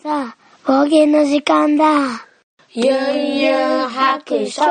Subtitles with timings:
[0.00, 1.84] さあ、方言の時間だ。
[2.72, 4.62] ゆんゆん白書。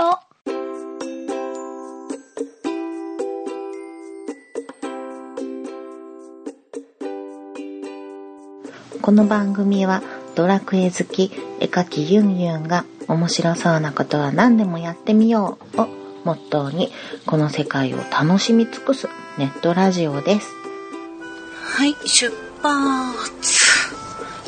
[9.01, 10.01] この番組は
[10.35, 15.87] ドラクエ好き絵描きユンユンが面白そうなことは何でもやってみようを
[16.23, 16.89] モットーに
[17.25, 20.47] この世界を楽しみ尽くすネットラジオです。
[21.65, 23.67] はい、出発。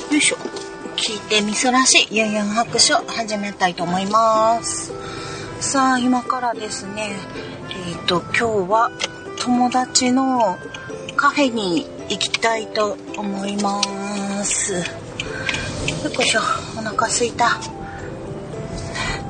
[0.09, 0.59] よいしょ。
[1.02, 4.92] 聞いてみそらしいユンユン白書始めたいと思います。
[5.61, 7.15] さあ、今からですね、
[7.69, 8.91] えっ、と、今日は
[9.39, 10.57] 友達の
[11.15, 13.82] カフェに行きたいと思いま
[14.43, 14.74] す。
[14.74, 14.79] よ
[16.19, 16.41] いしょ、
[16.77, 17.57] お腹すいた。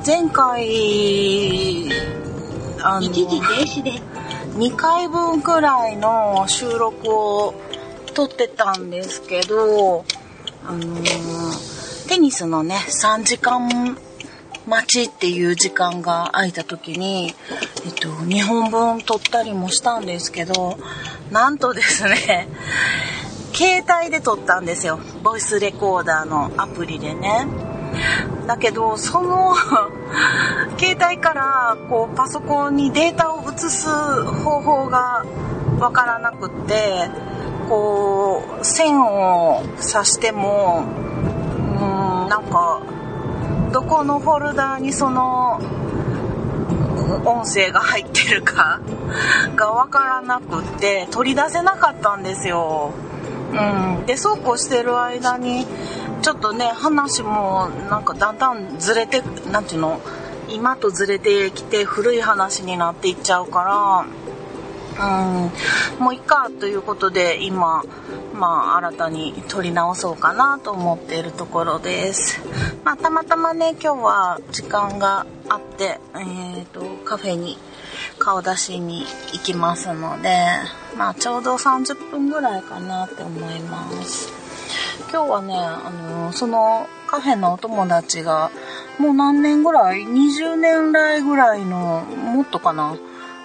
[0.04, 1.88] 前回、
[2.82, 3.92] あの、一時停止で。
[4.56, 7.54] 2回分くらいの収録を
[8.12, 10.04] 撮ってたんですけど、
[10.64, 13.96] あのーテニスのね、3時間
[14.66, 17.32] 待ちっていう時間が空いた時に、
[17.86, 20.76] えっと、2本分撮ったりもしたんですけど、
[21.30, 22.48] なんとですね、
[23.54, 24.98] 携帯で撮ったんですよ。
[25.22, 27.46] ボイスレコーダーのアプリでね。
[28.48, 29.54] だけど、その、
[30.80, 35.24] 携帯から、こう、パソコンにデータを移す方法が
[35.78, 37.08] わからなくって、
[37.70, 42.82] こう、線を刺しても、うーん、なんか、
[43.72, 45.60] どこのフォルダーにその、
[47.24, 48.80] 音声が入ってるか
[49.56, 52.90] がわからなくって、取り出せなかったんですよ。
[53.52, 55.66] うん、でそうこうしてる間に
[56.22, 60.00] ちょっとね話もなんかだんだんずれてなんていうの？
[60.48, 64.04] 今とずれてきて古い話になっていっちゃうから
[65.00, 67.82] うんもういっかということで今
[68.34, 72.40] まあ新たに撮り直そうかなと思っているところです
[72.84, 77.56] まあたまたまね今日は時間があってえっ、とカフェに
[78.18, 80.28] 顔出しに行きますので、
[80.96, 84.32] まあちょうど30分ぐらいかなって思います。
[85.10, 88.50] 今日はね、あのそのカフェのお友達が、
[88.98, 92.96] もう何年ぐらい ?20 年来ぐらいの、もっとかな？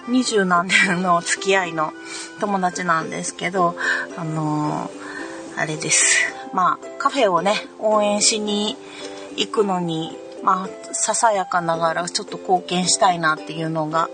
[0.08, 1.92] ?20 何年の付き合いの
[2.40, 3.76] 友達なんですけど、
[4.16, 4.90] あの
[5.56, 6.32] あれです。
[6.52, 8.76] まあカフェをね、応援しに
[9.36, 14.08] 行くのに、まあ、ささやかながらちょっと貢献したいなっていうのが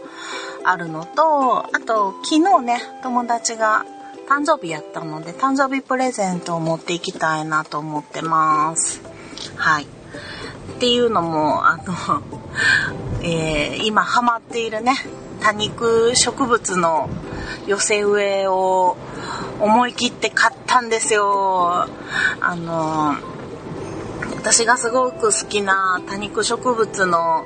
[0.64, 3.84] あるのと、あと、昨日ね、友達が
[4.28, 9.02] 誕生日やったので、誕生日プレゼントを持っていきたいなと思ってます。
[9.56, 9.84] はい。
[9.84, 9.86] っ
[10.78, 12.22] ていうのも、あの、
[13.22, 14.94] えー今ハマっているね、
[15.42, 17.10] 多肉植物の
[17.66, 18.96] 寄せ植えを
[19.60, 21.86] 思い切って買ったんですよ。
[22.40, 23.16] あの、
[24.36, 27.44] 私がすごく好きな多肉植物の、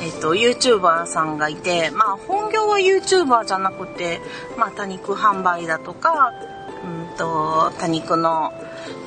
[0.00, 4.20] えっと YouTuber さんがいて、まあ、本業は YouTuber じゃなくて、
[4.56, 6.32] まあ、多肉販売だとか、
[6.84, 8.52] うんと多肉の、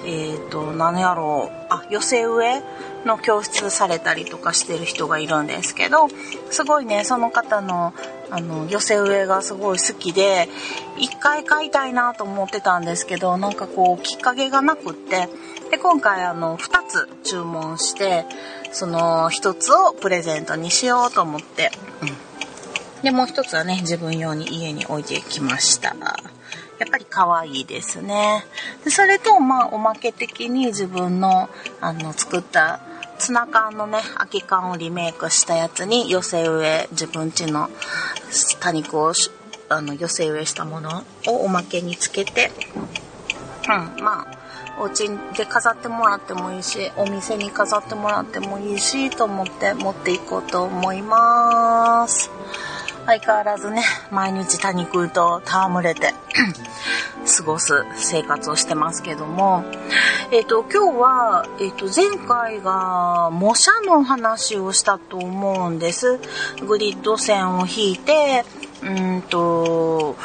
[0.06, 2.64] えっと何やろうあ寄せ植え
[3.06, 6.08] の教室されたりとかしてる人がいるんですけど
[6.50, 7.94] すごいねその方の
[8.32, 10.50] あの寄せ植えがすごい好きで
[10.98, 15.30] 一回買いたいなと思ってたんですけどなんかこうきっかけがなくって
[15.70, 18.26] で今回あの2つ注文して
[18.72, 21.72] その1つをプレゼントにしようと思って、
[22.02, 22.06] う
[23.00, 25.96] ん、でもう1つはね自分用に家に置いてきました。
[26.80, 28.46] やっぱり可愛いですね。
[28.84, 31.50] でそれとまあおまけ的に自分の
[31.82, 32.82] あの作った
[33.18, 37.70] ツナ缶のね空き缶をリメイクしたやつに寄せ植え自分家の
[38.60, 39.14] 多肉を
[39.70, 42.52] あの寄せ植えしたものをおまけにつけて
[43.68, 44.46] うんまあ
[44.78, 52.30] お家で飾ってもらってもいいしお店に飾ってもらってもいいしと思って持っていこうと思います。
[53.06, 56.25] 相変わらずね毎日多肉と戯れて。
[57.38, 59.64] 過ごす生活をしてますけども。
[60.32, 66.20] えっ、と今日は、えっと前回が模写の話をしたと思うんです。
[66.68, 68.46] グリッド線を引いて
[68.84, 70.16] うんと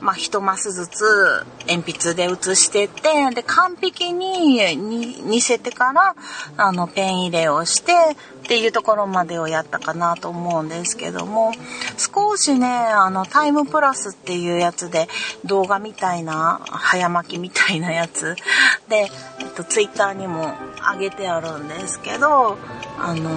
[0.00, 3.02] まあ、一マスずつ鉛筆で写してって、
[3.34, 6.14] で、完璧に似せてから、
[6.56, 7.92] あの、ペン入れをして、
[8.44, 11.52] っていうところまでをやったかなと思うんですけども、
[11.96, 15.08] 少しね、あの、タイムプラスっていうやつで、
[15.44, 18.36] 動画みたいな、早巻きみたいなやつ
[18.88, 19.10] で、
[19.40, 20.54] えっと、ツイッターにも
[20.92, 22.56] 上げてあるんですけど、
[22.98, 23.30] あの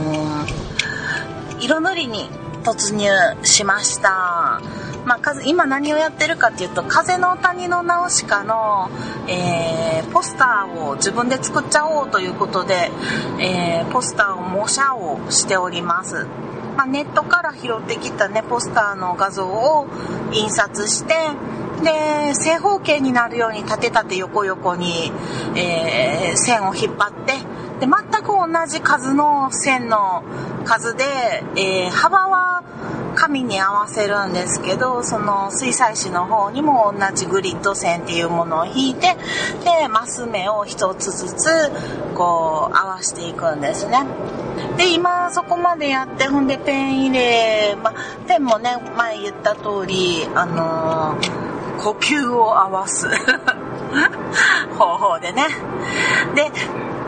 [0.45, 0.69] ー
[1.61, 2.29] 色塗りに
[2.63, 3.09] 突入
[3.44, 4.61] しました。
[5.09, 8.91] まあ、今何をやってるかっていうと「風の谷のナウシカの」
[9.27, 12.91] えー、ポスターを自分で作っちゃおうということで、
[13.39, 16.27] えー、ポスターを模写をしております。
[16.77, 19.88] まあ、ネットから拾ってきたねポスターの画像を
[20.31, 21.15] 印刷して
[21.81, 25.11] で正方形になるように縦縦横横に、
[25.56, 27.33] えー、線を引っ張って
[27.80, 30.24] で全く同じ数の線の
[30.66, 31.04] 数で、
[31.56, 32.64] えー、幅は
[33.16, 39.18] 紙に合わせるんですけどその水彩紙の方にも同じグリッド線っていうものを引いて
[39.64, 41.50] でマス目を一つずつ
[42.16, 44.06] こう合わせていくんですね。
[44.78, 47.94] で今そこまでやってほんでペン入れ、ま
[48.28, 53.08] ペンもね前言った通りあのー、呼吸を合わす
[54.78, 55.48] 方法でね。
[56.36, 56.52] で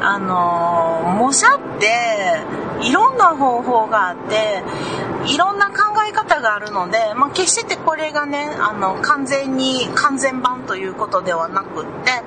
[0.01, 4.63] あの、模写っていろんな方法があって
[5.31, 12.23] いろんな考え方があるので、まあ、決してこれがねあの完全に完全版ということではなくって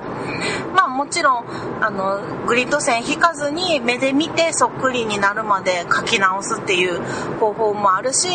[0.73, 1.45] まあもちろん
[1.83, 7.01] あのグリッド線引かずに目で見てそっくりになるまで書き直すっていう
[7.39, 8.29] 方法もあるし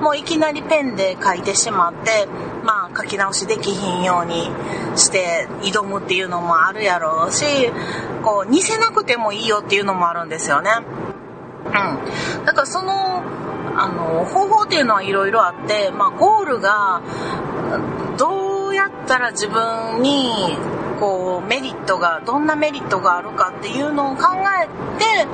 [0.00, 2.28] もういきなりペンで書いてしまって
[2.68, 4.50] まあ書き直しできひんように
[4.94, 7.44] して挑むっていうのもあるやろうし
[8.22, 10.70] こう似せなくてもいいよっていうのもあるんですよね。
[11.64, 12.44] うん。
[12.44, 13.22] だからその、
[13.76, 17.00] あの、方法っていうのはいろいろあって、まあ、ゴールが、
[18.16, 20.56] どうやったら自分に、
[20.98, 24.24] こう、メリットが、どんなメリットがあるかっていうのを考
[24.62, 24.66] え
[24.98, 25.26] て、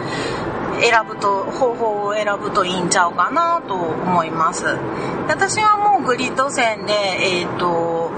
[0.80, 4.64] 選ぶと、方法を選ぶといいんちゃうかなと思います。
[5.28, 8.12] 私はもうグリッド線で、えっ、ー、と、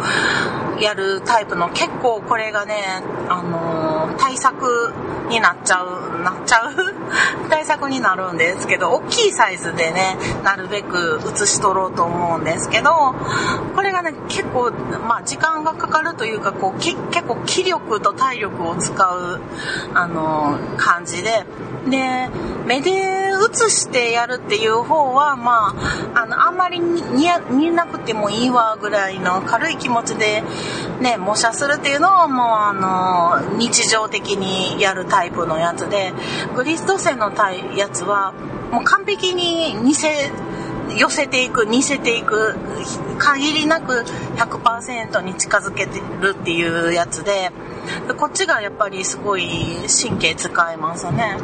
[0.80, 4.92] やるタイプの結構これがね、あのー、対策
[5.28, 6.94] になっちゃう、なっちゃう？
[7.48, 13.14] 対策になるんですけど、大きいサイズでね、なるべく写し取ろうと思うんですけど、
[13.74, 14.70] これがね、結構、
[15.06, 19.40] まあ時間がかかるというか、こう、結構気力と体力を使う、
[19.94, 21.46] あのー、感じで、
[21.88, 22.28] で、
[22.66, 25.74] 目で映してやるっていう方は、ま
[26.14, 30.42] あ、あの、あんまり見なくてもいいわぐらいの軽い気持ちで、
[31.00, 36.12] ね、模写するっていうのはもう、あの、日常的にやるタイプのやつで、
[36.54, 37.32] グリスト線の
[37.76, 38.32] やつは、
[38.72, 40.32] もう完璧に似せ、
[40.96, 42.54] 寄せていく似せていく
[43.18, 44.04] 限りなく
[44.36, 47.50] 100%に近づけてるっていうやつで
[48.16, 49.46] こっちがやっぱりすごい
[49.86, 51.36] 神経使いますね。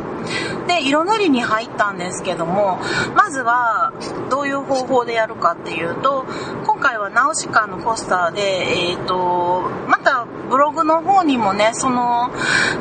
[0.66, 2.78] で色塗りに入ったんですけども
[3.16, 3.92] まずは
[4.30, 6.24] どういう方法でやるかっていうと
[6.64, 12.30] 今回はナウシカのポスターでえっ、ー、とまたブログの方にもねその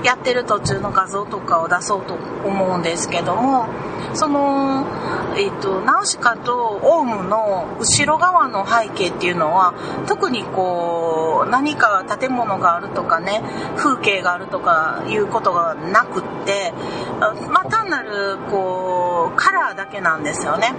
[0.04, 3.68] やってる途中の画像とかを出そうと思うんですけども
[4.14, 4.86] その、
[5.38, 9.74] えっ、ー、と、ナウシカとオウムの後ろ側の背景っていうのは、
[10.08, 13.42] 特にこう、何か建物があるとかね、
[13.76, 16.74] 風景があるとかいうことがなくって、
[17.50, 20.74] まあ、単なる、こう、カラーだけなんですよね。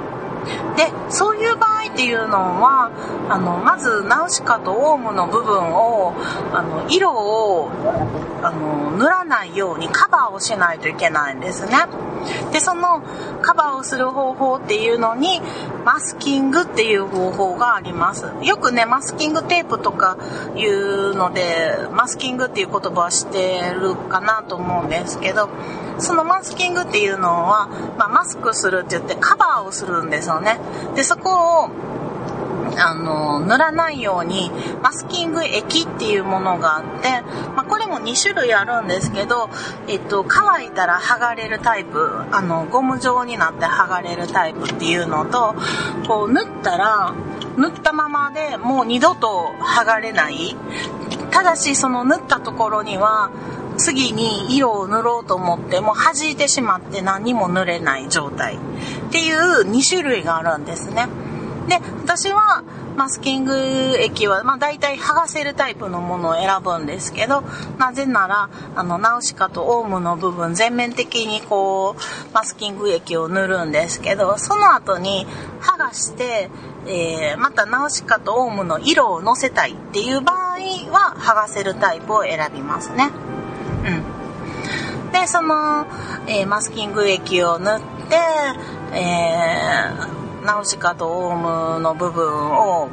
[0.77, 2.91] でそういう場合っていうのは
[3.29, 6.15] あのまずナウシカとオウムの部分を
[6.53, 7.71] あの色を
[8.43, 11.73] あの塗らないようにカバーをしないといけないんですね。
[12.53, 13.03] でその
[13.43, 15.41] カバーをする方法っていうのに
[15.85, 18.27] マスキングっていう方法があります。
[18.43, 20.17] よくねマスキングテープとか
[20.56, 25.49] いうのでマスキングっていう言葉は知ってるかなと思うんですけど
[25.99, 27.69] そのマスキングっていうのは、
[27.99, 30.31] まあ、マスクするって言ってカバーをするんです。
[30.34, 30.58] よね。
[30.94, 31.70] でそこを
[32.79, 34.51] あの塗らないように
[34.82, 37.22] マスキング液っていうものがあって、
[37.55, 39.51] まあ、これも2種類あるんですけど、
[39.89, 45.55] えっと、乾いたら剥がれるタイプあのゴム状になって剥がれるタイプっていうのと
[46.06, 47.15] こう塗ったら
[47.56, 50.56] 塗ったままでもう二度と剥がれない。
[51.31, 53.31] ただしその塗ったところには
[53.76, 58.58] 次に色を塗ろうと思っても弾いてしまって何も塗れない状態っ
[59.10, 61.08] ていう2種類があるんですね。
[61.69, 62.64] で、私は
[62.96, 63.55] マスキング
[63.98, 67.43] 液は、まあ、大体剥がせるタイプのものを選ぶんですけど、
[67.79, 75.26] なぜなら、あの、ナウシカとオウムの部分全面的にこう、マスキング液を塗るんですけど、その後に
[75.60, 76.50] 剥がして、
[76.86, 80.58] えー、またナウシカとオウムの色をのせたいっていう場合
[80.91, 83.10] は剥がせるタイプを選びますね。
[85.13, 85.87] で、その、
[86.27, 88.17] えー、マスキング液を塗って、
[88.95, 92.89] えーナウシカとオウムの部分を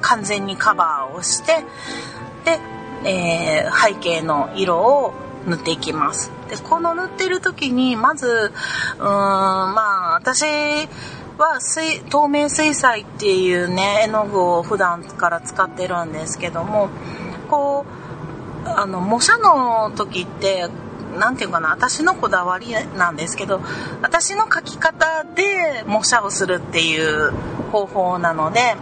[0.00, 1.64] 完全にカバーをして
[2.44, 2.60] で、
[3.08, 5.14] えー、背景の色を
[5.46, 6.30] 塗っていきます。
[6.50, 8.52] でこの塗ってる時にまず
[8.98, 10.44] うーんまあ私
[11.38, 16.90] は水透明水彩っていうね絵の具を普段から使ってるんですけども
[17.48, 17.86] こ
[18.66, 20.68] うあの模写の時って
[21.18, 23.60] 何て言うかな私のこだわりなんですけど
[24.02, 27.32] 私の描き方で模写をするっていう
[27.70, 28.76] 方法なので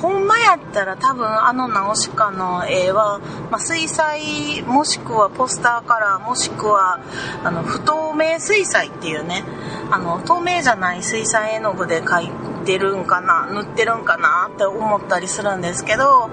[0.00, 3.20] ほんまやったら多分あのナウシカの絵は、
[3.50, 7.00] まあ、水彩もしくはポスターカラーもしくは
[7.44, 9.44] あの不透明水彩っていうね
[9.90, 16.28] あの透明じゃない水彩絵の具で描いてるんかな塗ってるんかなって思ったりするんですけど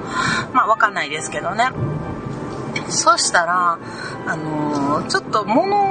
[0.54, 1.70] まあわかんないですけどね。
[2.90, 3.80] そしたら
[4.26, 5.90] あのー、ちょっと物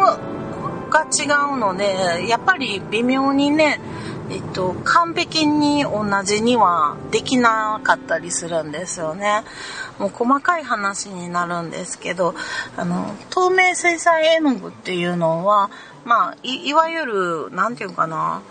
[0.91, 1.25] が違
[1.55, 3.81] うのでやっぱり微妙にね
[4.31, 9.43] えっと、完璧に同じにはできなかったりするんですよね。
[9.99, 12.35] もう細かい話になるんですけど、
[12.77, 15.71] あの、透明水彩絵の具っていうのは、
[16.05, 18.43] まあ、いいわゆる、なんていうかな、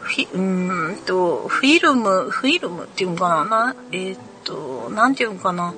[0.00, 5.74] フィ、うんと、フィルム、フィルムっていうのかな、なえっと、なんていうのかな、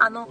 [0.00, 0.28] あの、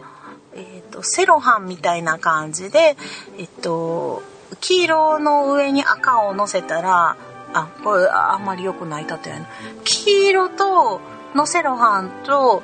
[0.56, 2.96] えっと、セロハンみたいな感じで、
[3.38, 4.24] えっと、
[4.62, 7.18] 黄色の上に赤を乗せたら、
[7.54, 9.48] あ、これあんまり良くない例えな。
[9.84, 11.02] 黄色と
[11.34, 12.64] のセロハンと、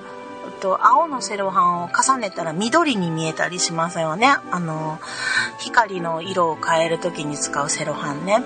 [0.61, 4.27] と青のセロハンを重ねたら緑に見えたりしますよね。
[4.51, 4.99] あの、
[5.59, 8.43] 光の色を変える時に使うセロハンね。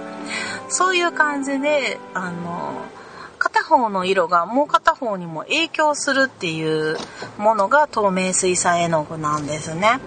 [0.70, 2.86] そういう感じで、あの、
[3.46, 6.98] 片方の色がもう片方にも影響するっていう
[7.38, 10.00] ものが透明水彩絵の具なんですね。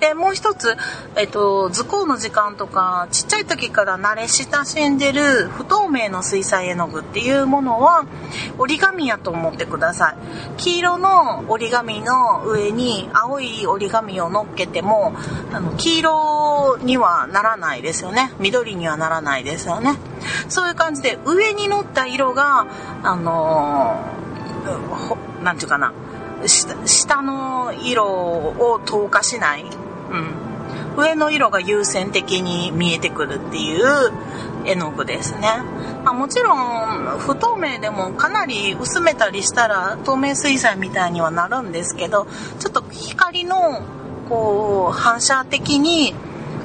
[0.00, 0.76] で、もう一つ、
[1.16, 8.04] えっと、図工の時間とか、ちっちゃい時から慣れ親しんでる不透明の水彩絵の具っていうものは、
[8.58, 10.16] 折り紙やと思ってください。
[10.58, 15.14] 黄色の折り紙の上に青い折り紙を乗っけても、
[15.54, 18.32] あの、黄色にはならないですよね。
[18.38, 19.96] 緑にはならないですよね。
[20.48, 22.66] そういう感じで、上に乗った色が、
[23.02, 25.92] あのー、なんていうかな、
[26.46, 33.84] 下の色を透過しない、うん、上の色が優先的に見えてくるっていう
[34.64, 35.40] 絵の具ですね、
[36.04, 42.26] まあ、もちろん不透明でもかなり薄めたりしたら透明水彩みたいにはなるんですけど
[42.58, 43.82] ちょっと光の
[44.28, 46.14] こう反射的に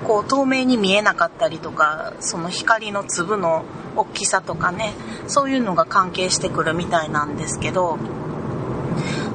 [0.09, 3.63] こう透明に見えなかったりとかその光の粒の
[3.95, 4.93] 大きさとかね
[5.27, 7.99] そういうのが関係してくるみたいなんですけど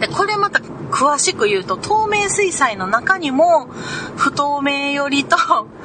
[0.00, 3.66] でこれまた詳しく言うと透明水彩の中にも
[4.16, 5.37] 不透明よりと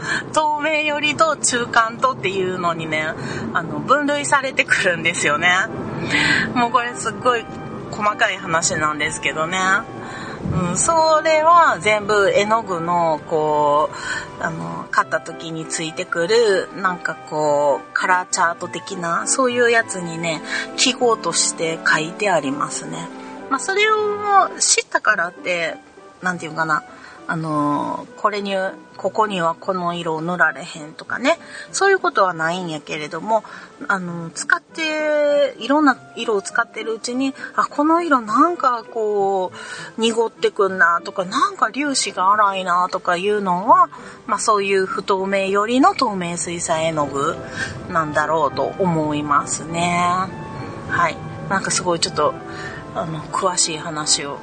[0.34, 3.14] 透明よりと中間とっていうのにね
[3.54, 5.52] あの分類されてくるんですよね。
[6.56, 7.46] もうこれすっごい
[7.92, 9.60] 細かい話なんですけどね。
[10.52, 13.90] うん、それは全部絵の具のこ
[14.40, 20.42] うあの買った時についてくるなんかこうカラーチャート的なそういうやつにね
[20.78, 23.08] 記号として書いてありますね。
[23.50, 25.76] まあ、それを知ったからって、
[26.22, 26.84] 何て言うかな、
[27.30, 28.56] あのこれに、
[28.98, 31.38] ここにはこの色を塗られへんとかね、
[31.72, 33.44] そういうことはないんやけれども、
[33.88, 43.90] あの使って、いろんな色を使ってるうちに、あ、この色なんかこう、濁ってくんなとか、なんか粒子が粗いなとかいうのは、
[44.26, 47.36] まあそういう不透明よりの透明水彩絵の具
[47.92, 50.02] なんだろうと思いますね。
[50.90, 51.16] はい。
[51.48, 52.34] なんかすごいちょっと、
[52.96, 54.40] あの詳しい話を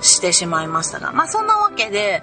[0.00, 2.22] してしまいましたがまあそんなわけで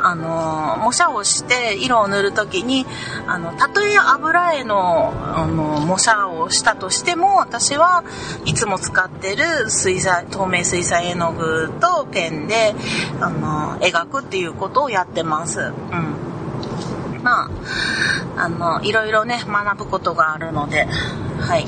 [0.00, 2.86] あの模写をして色を塗る時に
[3.26, 8.04] あのたとえ油絵のあの模写をしたとしても私は
[8.44, 12.74] いつも使ってる水彩透明水彩絵の具とペンで
[13.20, 15.60] あの描くっていうことをやってます。
[15.60, 16.26] うん
[17.26, 17.50] ま
[18.36, 20.86] あ、あの、いろいろね、学ぶことがあるので、
[21.40, 21.66] はい。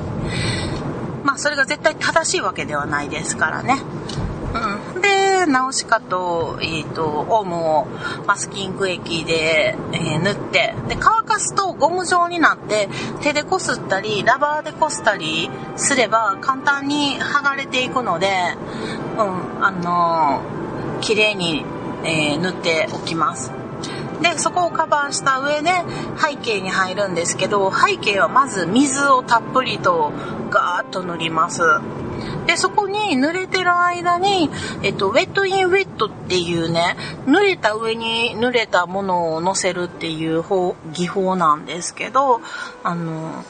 [1.25, 3.83] まあそれが絶対正しいわけではないですからね。
[4.55, 7.87] うん、で、ナウシカと、えっ、ー、と、オウムを
[8.27, 12.89] マスキング液で、えー、塗って、で、乾かすとゴム状になって、
[13.21, 18.29] 手でこすったり、ラバーでこすったりすれば簡単に剥がれていくので、
[19.19, 21.65] うん、あのー、綺麗に、
[22.05, 23.58] えー、塗っておきます。
[24.23, 25.71] で、そこをカバーした上で
[26.17, 30.13] 背景に入るんですけど、背景はまず水をたっぷりと
[30.51, 31.63] ガーッと塗ります。
[32.47, 34.51] で、そこに濡れてる間に、
[34.83, 36.97] えっと、ウェットインウェットっていうね、
[37.27, 42.41] 濡れた上に濡れたものをのせるっていう方技法なんですけど、
[42.83, 43.45] あの、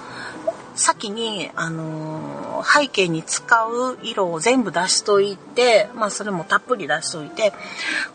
[0.79, 7.53] 先に、あのー、背景に使う色を全部出しといて、まあそれもたっぷり出しといて、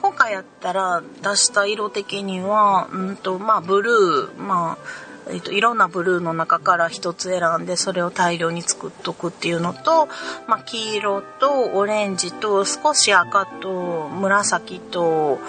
[0.02, 10.10] 今回やったら出した色的には、うんと、まあブルー、まあ、えっと、いろんなブルーの中から一つ選んでそれを大量に作っとくっていうのと、
[10.48, 15.40] まあ、黄色とオレンジと少し赤と紫と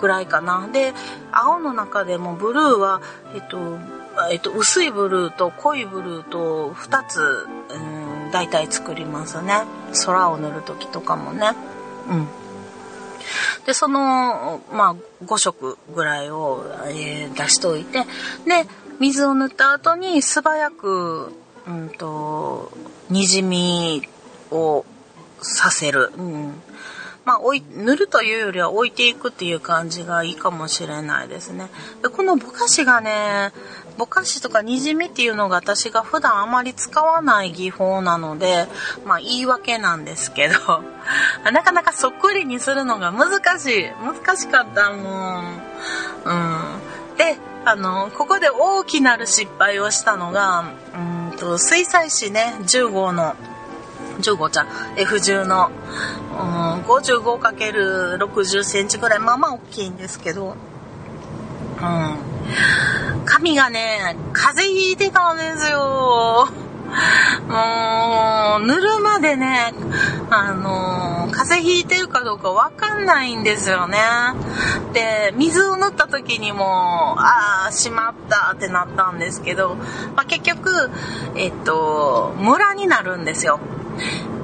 [0.00, 0.68] ぐらいかな。
[0.72, 0.94] で
[1.32, 3.02] 青の中でもブルーは、
[3.34, 3.78] えっと
[4.30, 7.78] えっと、薄いブルーと濃いブルーと2つ、う
[8.28, 9.62] ん、大体作りますね。
[10.06, 11.52] 空を塗る時とかもね。
[12.10, 12.28] うん。
[13.66, 18.04] でそのまあ5色ぐらいを、えー、出しといて。
[18.46, 18.66] で
[18.98, 21.32] 水を塗った後に素早く、
[21.66, 22.72] うんと、
[23.10, 24.02] にじみ
[24.50, 24.84] を
[25.40, 26.12] させる。
[26.16, 26.62] うん。
[27.24, 27.40] まあ、
[27.76, 31.68] 塗るというよりは置いていくっていう感じがいいかもしれないですね。
[32.02, 33.52] でこのぼかしがね、
[33.98, 38.68] ぼかしとかにじみっていうのが私が普段あまり使わない技法なので、
[39.04, 40.54] まあ言い訳なんですけど、
[41.50, 43.90] なかなかそっくりにするのが難しい。
[44.00, 45.62] 難しかったもん。
[46.24, 47.16] うん。
[47.16, 50.64] で、あの、ここで大きなる失敗をしたのが、
[50.94, 53.34] うんと、水彩紙ね、10号の、
[54.20, 55.70] 15ちゃん、F10 の、
[56.40, 60.54] うん、55×60 センチぐらい、まあまあ大きいんですけど、
[61.80, 62.37] うん。
[63.24, 66.48] 髪がね、風邪ひいてたんですよ。
[67.48, 69.72] もう、塗るまでね、
[70.30, 73.98] あの、風邪ひいてるかどうかわかんないんですよね。
[74.92, 79.76] で、水を塗った時にも、ああ、しまったってなったんですけど、
[80.16, 80.90] まあ、結局、
[81.36, 83.60] えっと、ムラになるんですよ。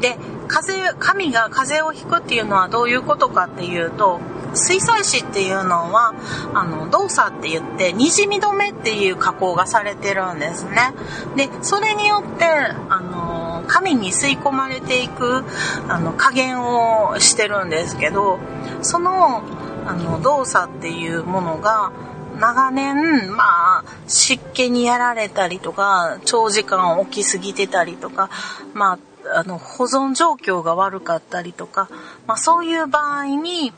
[0.00, 0.18] で、
[0.48, 4.20] 風、神が風邪をひくっていうのはどういうことかっていうと、
[4.54, 6.14] 水彩紙っていうのは
[6.54, 10.92] あの動作って言ってにじみ止めっていう加工がされてるんですね。
[11.36, 15.44] でそれによってあの紙に吸い込まれていく
[15.88, 18.38] あの加減をしてるんですけど
[18.82, 19.42] その
[19.86, 21.92] あの動作っていうものが
[22.38, 28.28] 長年、まあ、湿気にやられたりとか、長時間起きすぎてたりとか、
[28.74, 31.88] まあ、あの、保存状況が悪かったりとか、
[32.26, 33.72] まあそういう場合に、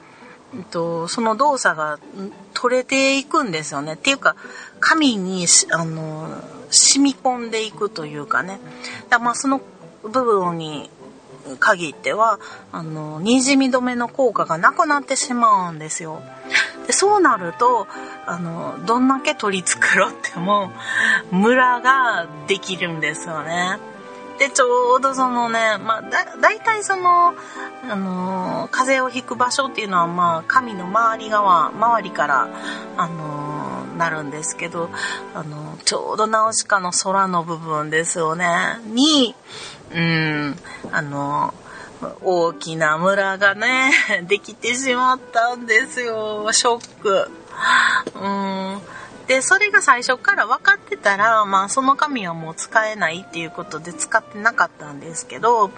[0.70, 1.98] と、その動作が
[2.54, 3.94] 取れていくんですよね。
[3.94, 4.36] っていうか、
[4.80, 6.28] 紙にあの
[6.70, 8.60] 染み込んでいくというかね。
[9.08, 9.60] だまあその
[10.02, 10.90] 部分に
[11.58, 12.40] 限っては、
[12.72, 16.22] あの、にじみ止めの効果がなくなってしまうんですよ。
[16.86, 17.86] でそうなると、
[18.26, 20.70] あの、どんだけ取り繕っても、
[21.30, 23.78] ムラができるんですよね。
[24.38, 27.34] で、ちょうどそのね、まあ、だ、大体その、
[27.88, 32.48] あのー、風邪をひく場所っていうのは、まあ、神の周り側、周りから、
[32.96, 34.90] あのー、なるんですけど、
[35.34, 39.34] あのー、ちょうどナウシカの空の部分ですよね、に、
[39.94, 40.56] うん、
[40.92, 41.54] あの
[42.22, 43.90] 大きな村がね、
[44.28, 46.48] できてしまったんですよ。
[46.52, 47.30] ショック。
[48.14, 48.80] うん
[49.26, 55.68] で、それが最初から分かってたら、まあその紙はもう使えないっていうことで使ってなかったんですけど、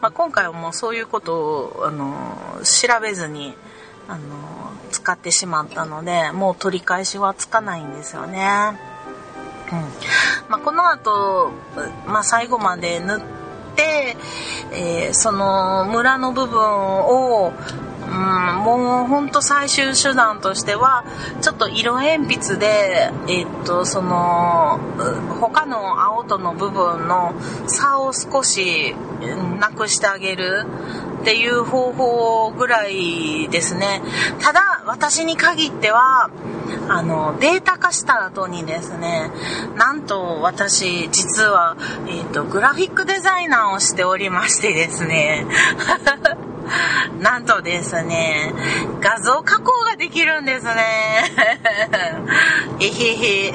[0.00, 3.54] まあ、今回はもうそういうことを、あの、調べずに、
[4.08, 4.20] あの、
[4.90, 8.78] 使ってしまったので、もう取り返しはつかないんですよね。
[9.72, 9.78] うん。
[10.48, 11.52] まあ、この後、
[12.06, 13.20] まあ、最後まで塗っ
[13.76, 14.16] て、
[14.72, 17.52] えー、その村の部分を
[18.10, 18.16] うん、
[18.64, 21.04] もうほんと最終手段としては
[21.40, 24.80] ちょっと色鉛筆で、えっとその
[25.40, 27.34] 他の青との部分の
[27.66, 28.94] 差を少し
[29.60, 30.66] なくしてあげる
[31.20, 34.02] っていう方法ぐらいですね。
[34.40, 36.30] ただ私に限っては
[36.88, 39.30] あのデータ化した後にですね
[39.76, 41.76] なんと私実は、
[42.08, 45.46] えっとグラフィックデザイナーをしておりましてですね。
[47.20, 48.54] なんとですね、
[49.00, 50.72] 画像加工ができるんですね。
[52.80, 53.52] えへへ。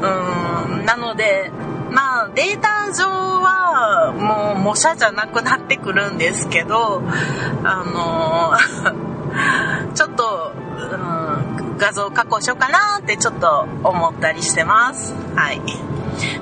[0.00, 1.50] うん、なので、
[1.90, 7.02] まあデータ上はもう模写じゃなくなってくるんですけど、
[7.64, 8.54] あの
[9.94, 15.14] ちょっと、うん、画像加工しようかなってちょっと思ったりしてます。
[15.34, 15.60] はい。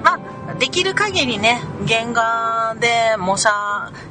[0.03, 0.19] まあ
[0.63, 3.51] できる限りね、原画で模写、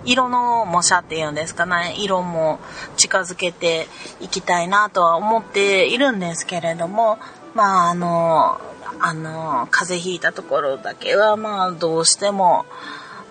[0.04, 2.60] 色の模写っていうんですかね、色も
[2.98, 3.88] 近づけて
[4.20, 7.20] いきたいなとは思っているんですけれども、
[7.54, 8.60] まああの、
[9.00, 12.66] あの、風邪ひいたところだけはまあどうしても、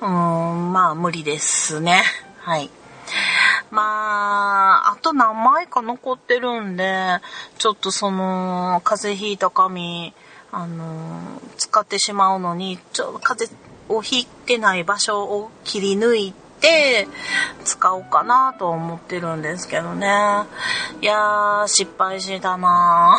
[0.01, 2.03] うーん、まあ無理ですね。
[2.41, 2.71] はい。
[3.71, 7.21] まあ、あと何枚か残ってるんで、
[7.59, 10.15] ちょっとその、風邪ひいた紙、
[10.53, 13.49] あの使ってしまうのにちょっと風
[13.89, 17.09] をひいてない場所を切り抜いて
[17.65, 20.07] 使おうかなと思ってるんですけどね。
[21.01, 23.17] いやー失敗したな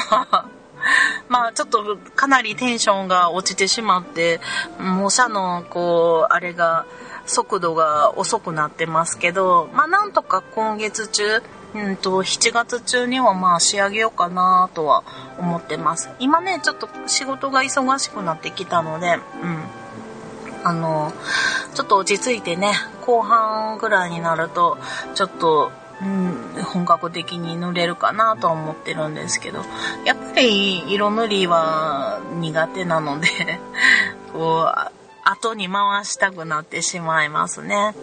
[1.29, 4.39] まあちょっとかなりテンションが落ちてしまって、
[4.79, 6.85] 模写のこう、あれが、
[7.27, 11.41] 速度が遅くなってますけど、まあなんとか今月中、
[11.73, 15.03] うんと、7月中にはまあ仕上げようかなとは
[15.39, 16.09] 思ってます。
[16.19, 19.81] 今ね、ちょっと仕事が忙しくなってきたので、うん。
[20.63, 21.11] あの、
[21.73, 24.77] ちょっと落ち着いてね、後半ぐらいになると、
[25.15, 29.59] ちょっと、うん、本格的に塗れるかなとは思ってるんですけど、
[30.03, 33.27] やっぱり色塗りは苦手なので
[34.33, 37.93] こう、後に回したくなってしまいますね。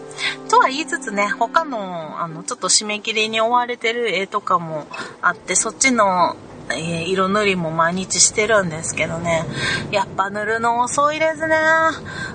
[0.49, 4.87] とは言いつつね、他の、あの、ちょっと締め切りに追われてる絵とかも
[5.21, 6.35] あって、そっちの、
[6.71, 9.43] え、色塗りも毎日してるんですけどね。
[9.91, 11.55] やっぱ塗るの遅いですね。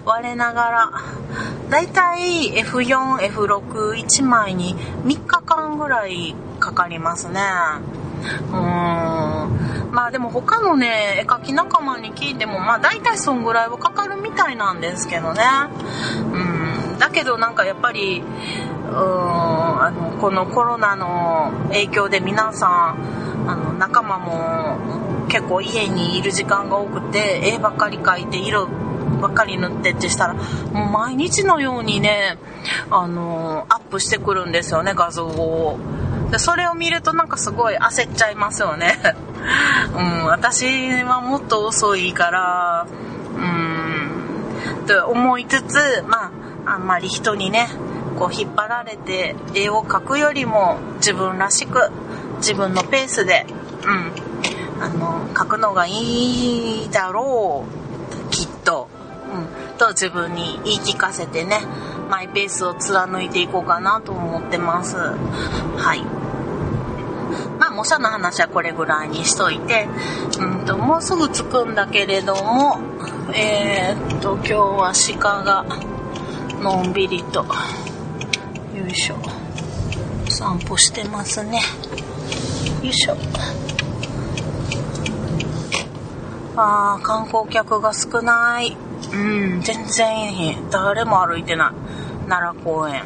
[0.04, 0.90] 我ながら。
[1.70, 7.40] だいたい F4、F6、1枚に3日間ぐらいかかりますね。
[8.50, 9.63] うーん。
[9.94, 15.42] まあでも他のね、絵描き仲間に聞いても、まあ大体そんぐらいはかかるみたいなんですけどね。
[16.32, 16.98] うん。
[16.98, 28.66] だけどなんかやっぱり、うーん、あの、このコロナの影響で皆さん、あの、仲間も結構家にいる時間が多くて、絵ばっかり描いて色
[29.20, 30.40] ばっかり塗ってってしたら、も
[30.86, 32.36] う毎日のようにね、
[32.90, 35.78] あの、アップしてくるんですよね、画像を。
[36.30, 38.98] でそれを見るとなんかすごい焦っちゃいますよね。
[39.94, 42.86] うん、私はもっと遅いから、
[43.36, 46.32] うん、と思いつつ、ま
[46.66, 47.68] あ、あんまり人にね、
[48.18, 51.90] こう引っ張られて絵を描くよりも自分らしく、
[52.38, 53.46] 自分のペースで、
[53.84, 57.64] うん、あの、描くのがいいだろ
[58.28, 58.88] う、きっと、
[59.32, 61.60] うん、と自分に言い聞かせてね、
[62.08, 64.96] マイペースを貫いていこうかなと思ってます。
[64.96, 66.02] はい。
[67.58, 69.88] まあ、模写の話はこれぐらいにしといて、
[70.38, 72.78] うんと、もうすぐ着くんだけれども、
[73.34, 75.64] えー、っと、今日は鹿が、
[76.60, 79.16] のんびりと、よいしょ、
[80.28, 81.60] 散歩してますね。
[82.82, 83.16] よいしょ。
[86.56, 88.76] あー、観光客が少ない。
[89.12, 90.56] うん、全然いい。
[90.70, 91.72] 誰も歩いてない。
[92.28, 93.02] 奈良公園。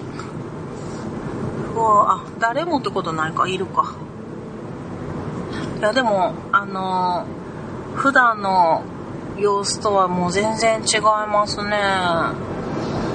[1.75, 3.95] うわあ、誰もってことないか、いるか。
[5.79, 8.83] いや、でも、あのー、普段の
[9.37, 11.79] 様子とはもう全然違いますね。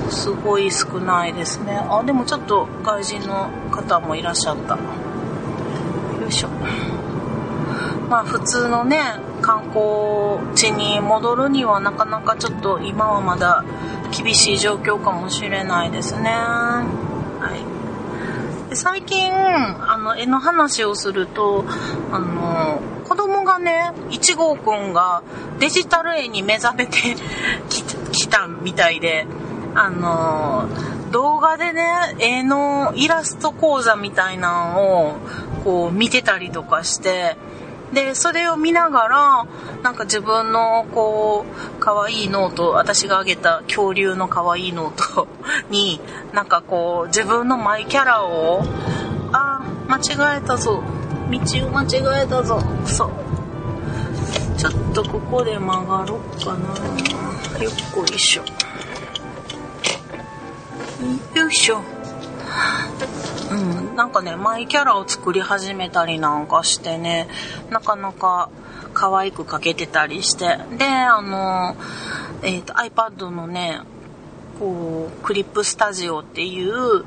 [0.09, 1.77] すごい少ないですね。
[1.89, 4.75] あ、でもちょっと外人の方もいらっしゃった。
[4.75, 4.81] よ
[6.27, 6.49] いしょ。
[8.09, 8.99] まあ普通のね、
[9.43, 13.63] 観光地に戻るにはなかなかちょっと今はまだ
[14.17, 16.29] 厳しい状況かもしれないですね。
[16.31, 17.53] は
[18.67, 18.69] い。
[18.69, 21.65] で最近あの絵の話をすると
[22.11, 25.21] あの子供がね1号くんが
[25.59, 26.97] デジタル絵に目覚めて
[28.11, 29.27] きたみたいで
[29.75, 30.69] あの
[31.11, 31.83] 動画でね
[32.19, 35.15] 絵のイラスト講座みたいなのを
[35.63, 37.35] こう見てたりとかして
[37.93, 39.47] でそれを見ながら
[39.83, 45.27] なんか自分のこう可愛いノート私があげた恐竜の可愛いノート
[45.69, 45.99] に
[46.33, 48.63] なんかこう自分のマイキャラを
[49.31, 50.81] あ間違えたぞ。
[51.29, 52.59] 道を間違えたぞ。
[52.85, 53.11] そう。
[54.57, 57.63] ちょっとここで曲がろっかな。
[57.63, 58.43] よっこいしょ。
[61.37, 61.92] よいしょ。
[63.51, 67.27] うん、なんかね、マイキャラを作り始めたりなんかしてね、
[67.69, 68.49] なかなか
[68.93, 70.57] 可愛く描けてたりして。
[70.77, 71.75] で、あの、
[72.41, 73.81] えっ、ー、と、iPad のね、
[74.59, 77.05] こう、クリップスタジオっていう、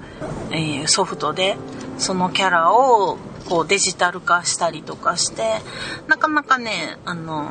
[0.50, 1.56] えー、ソフトで、
[1.98, 5.60] そのキャラを、こう、デジタル化したりとかして、
[6.08, 7.46] なかなかね、あの、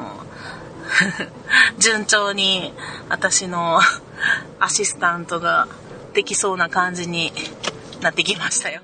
[1.80, 2.74] 順調に
[3.10, 3.80] 私の
[4.60, 5.68] アシスタントが
[6.14, 7.34] できそうな感じに
[8.06, 8.82] なってきましたよ。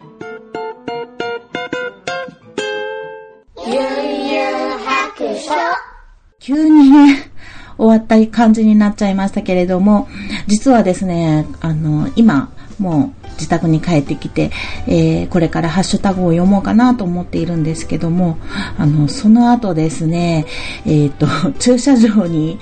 [6.40, 7.32] 急にね、
[7.78, 10.08] 終わった感じになっちゃいましたけれども、
[10.48, 14.50] 実はですね、あの、今、もう自宅に帰ってきて、
[14.88, 18.40] えー、これからハッシュタグを読もうかなと思っているんですけども、
[18.80, 20.48] あの、その後ですね、
[20.88, 22.60] えっ、ー、と、駐車場に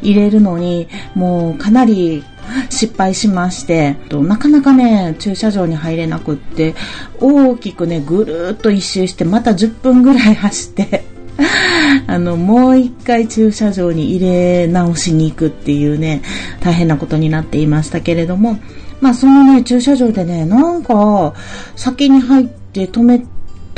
[0.00, 2.24] 入れるのに、もうかなり
[2.70, 6.74] 失敗しまして、なかなかね、駐車場に入れなくって、
[7.20, 11.04] 大きくね、ぐるーっと一周して、また10分ぐらい走って、
[12.06, 16.22] あの、もう一回駐車場に入れ直しに行くっていうね、
[16.60, 18.58] 大変なことになっていましたけれども、
[19.00, 21.34] まあそのね、駐車場でね、なんか、
[21.76, 23.22] 先に入って止め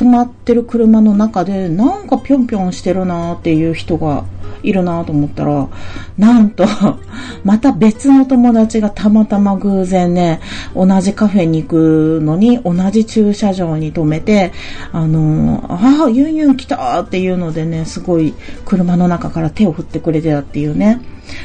[0.00, 4.24] 止まってる車の中でなんかぴょんぴょんしてるなーっていう人が
[4.62, 5.68] いるなと思ったら、
[6.16, 6.64] なんと、
[7.44, 10.40] また別の友達がたまたま偶然ね、
[10.74, 14.52] 同じカフェに行くのに同じ駐車場に止めて、
[14.90, 18.32] あの、ああ、ユンユン来たっていうのでね、すごい
[18.64, 21.02] 車の中から手を振ってくれてたっていうね、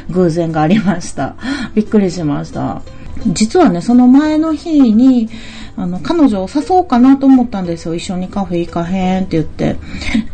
[0.10, 1.36] 偶然がありました。
[1.74, 2.82] びっくりしました。
[3.28, 5.30] 実はね、その前の日に、
[5.78, 7.96] あの、彼女を誘おうかなと思ったんですよ。
[7.96, 9.76] 一緒にカフェ行かへんって言って。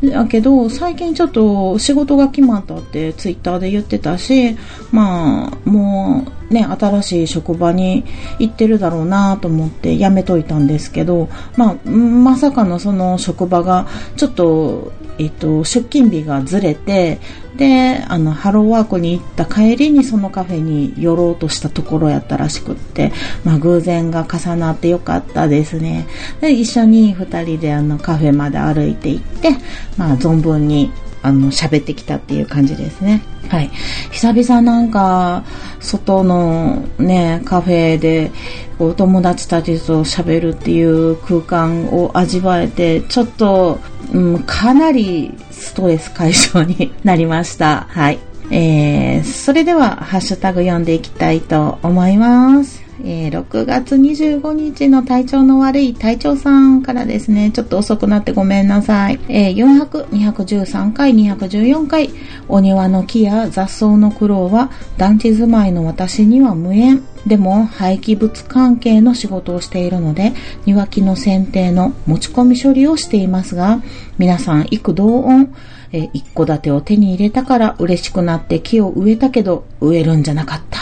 [0.03, 4.55] だけど、最近ちょっと仕事が決まったってツイッターで言ってたし、
[4.91, 8.03] まあ、もうね、新しい職場に
[8.37, 17.19] 行ってるだろうなと思って辞めといたんですけど、まあ、まさかのその職場がちょっと、えっと、出勤日がずれて、
[17.61, 23.11] で、あの、ハローワークに行った帰りにそのカフェに寄ろうとしたところやったらしくって、
[23.45, 26.07] まあ偶然が重なってよかったですね。
[26.39, 29.51] で、一緒に二人であのカフェまで歩いて行って、
[29.95, 33.21] まあ存分にあの、喋ってきたっていう感じですね。
[33.47, 33.69] はい。
[34.09, 35.43] 久々なんか、
[35.79, 38.31] 外のね、カフェで、
[38.79, 43.79] お友達たちと喋るっていう空間を味わえて、ちょっと、
[44.11, 45.37] うん、かなり
[45.71, 47.87] ストレス解消になりました。
[47.89, 48.19] はい。
[48.51, 52.81] えー、それでは、ハッシュタグ読んでいきたいと思います。
[53.05, 59.19] えー、6月25日の体調の悪い隊長さんからですね、ちょっと遅くなってごめんなさい。
[59.29, 62.09] えー、400、213回、214回、
[62.49, 67.01] お庭の木や雑草の苦労は団地住まいの私には無縁。
[67.25, 70.33] でも廃棄物関係の仕事をしているので
[70.65, 73.81] 庭木の剪定の持ち込み処理をしていますが
[74.17, 75.53] 皆さん幾同音
[75.93, 80.79] え一戸建てを手に入れたから嬉しくなって木を植えたけど植えるんじゃなかった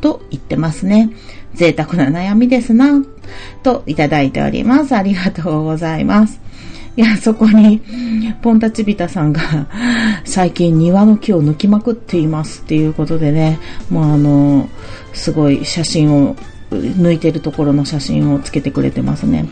[0.00, 1.10] と言ってますね。
[1.54, 3.02] 贅沢な悩みですな、
[3.62, 4.94] といただいております。
[4.94, 6.40] ありがとうございます。
[6.96, 7.82] いや、そこに、
[8.40, 9.42] ポンタチビタさんが、
[10.24, 13.58] 最近庭の木を抜きまくっていますっていうことでね、
[13.90, 14.68] もうあの、
[15.12, 16.36] すごい写真を、
[16.70, 19.46] 抜いてるところの写真をつけてくれてますね。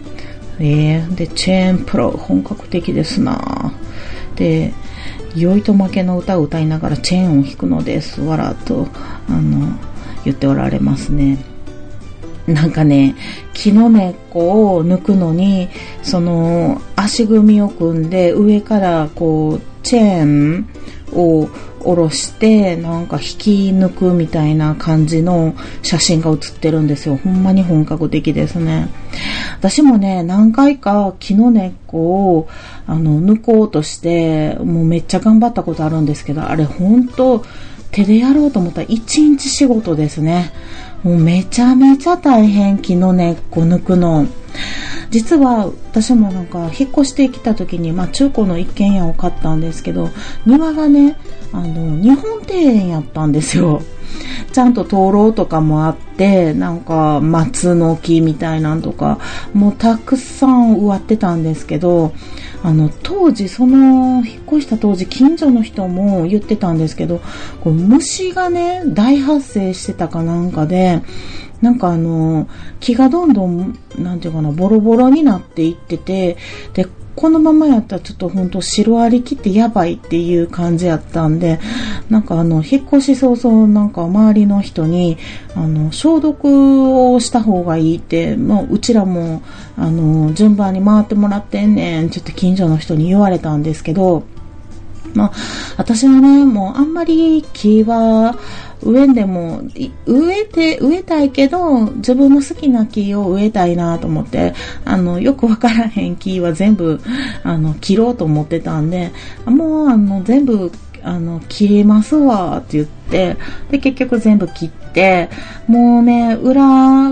[0.58, 3.72] えー、で、チェーンプロ、本格的ですな
[4.36, 4.72] で、
[5.36, 8.88] 酔いと負けの歌を歌いながらチェーンを弾くのです、わらと、
[9.28, 9.78] あの、
[10.24, 11.53] 言っておられますね。
[12.46, 13.14] なんかね、
[13.54, 15.68] 木の根っこを抜くのに、
[16.02, 20.68] その足組みを組んで上からこうチェーン
[21.12, 21.48] を
[21.80, 27.16] 下ろして、なんか引き抜くみたいな感じの写真が写ってるんですよ。
[27.16, 28.88] ほんまに本格的ですね。
[29.58, 31.98] 私もね、何回か木の根っこ
[32.36, 32.48] を
[32.86, 37.44] あの抜こうとして、もうめっちゃ頑張ったことあるんですけど、あれ本当
[37.90, 40.52] 手でやろうと思ったら一日仕事ですね。
[41.04, 44.26] もうめちゃめちゃ大変木の根っこ抜くの。
[45.10, 50.08] 実は私もなんか引っ越してきた時に、まあ中古の一軒家を買ったんですけど、
[50.46, 51.16] 庭がね、
[51.52, 53.82] あの、日本庭園やったんですよ。
[54.52, 59.18] ちゃんと灯籠とかもあって、なんか松の木みたいなんとか、
[59.52, 62.12] もうたくさん植わってたんですけど、
[62.64, 67.20] あの、当時、その、引っ越した当時、近所の人も言ってたんですけど、
[67.60, 71.02] こう虫がね、大発生してたかなんかで、
[71.60, 72.48] なんかあの、
[72.80, 76.38] 木がどんどん、なんていうかな、ボロボロになっていってて、
[76.72, 81.60] で、このままやったらちょっとほんとシロアリ切ってやばいっていう感じやったんで、
[82.10, 85.16] なんかあの、引っ越し早々なんか周りの人に、
[85.54, 89.42] あの、消毒をした方がいいって、もううちらも、
[89.76, 94.24] あの、順番に回ってもらってんねん、ちょっと近所の人に言われたんですけど、
[95.14, 95.32] まあ、
[95.76, 98.36] 私はね、もうあんまり木は、
[98.84, 99.62] 植えんでも、
[100.06, 107.00] 植えて、植えたいけど、自分の好きな木を植えたいなと思って、あの、よくわからへん木は全部、
[107.42, 109.12] あの、切ろうと思ってたんで、
[109.46, 110.70] もう、あの、全部、
[111.02, 113.36] あの、切れますわ、って言って、
[113.70, 115.30] で、結局全部切って、
[115.66, 117.10] もうね、裏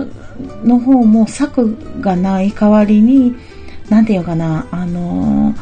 [0.63, 3.35] の方も柵がない代わりに、
[3.89, 5.53] なんていうかな、あの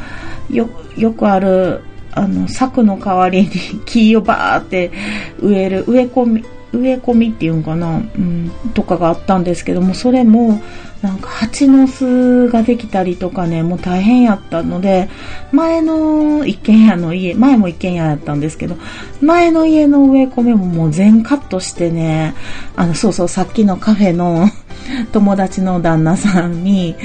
[0.49, 1.81] よ、よくある、
[2.13, 3.49] あの、柵の代わりに
[3.85, 4.91] 木をバーって
[5.39, 6.43] 植える、植え込み、
[6.73, 10.61] 植え込みっていうんかな、うん、とかがあったんですけども、それも、
[11.01, 15.09] なんか蜂の巣ができたりとかね、もう大変やったので、
[15.51, 18.75] 前の一軒家の家、前も一軒家やったんですけど、
[19.19, 22.35] 前の家の植え込みももう全カットしてね、
[22.75, 24.47] あの、そうそう、さっきのカフェの
[25.11, 26.95] 友達の旦那さんに、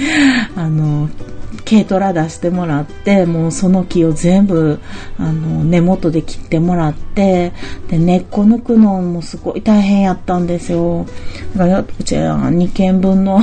[0.55, 1.09] あの、
[1.69, 4.79] 軽トラ出してもらって、もうその木を全部、
[5.19, 7.53] あの、根元で切ってもらって、
[7.89, 11.07] で、根っこ抜くのもすごい大変やったんですよ。
[11.57, 13.41] だから、うちは2軒分の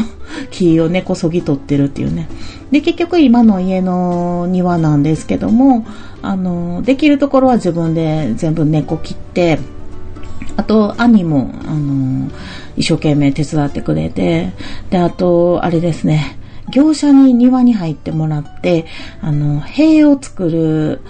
[0.51, 2.29] 木を根こそぎ取ってるっていうね。
[2.71, 5.86] で、結局今の家の庭なんですけども、
[6.21, 9.59] あの、できるところは自分で全部根っこ切って、
[10.55, 12.31] あと、兄も、あの、
[12.77, 14.53] 一生懸命手伝ってくれて、
[14.89, 16.38] で、あと、あれですね、
[16.73, 18.88] 業者に庭に入ってもらって、
[19.21, 21.01] あの、塀を作る、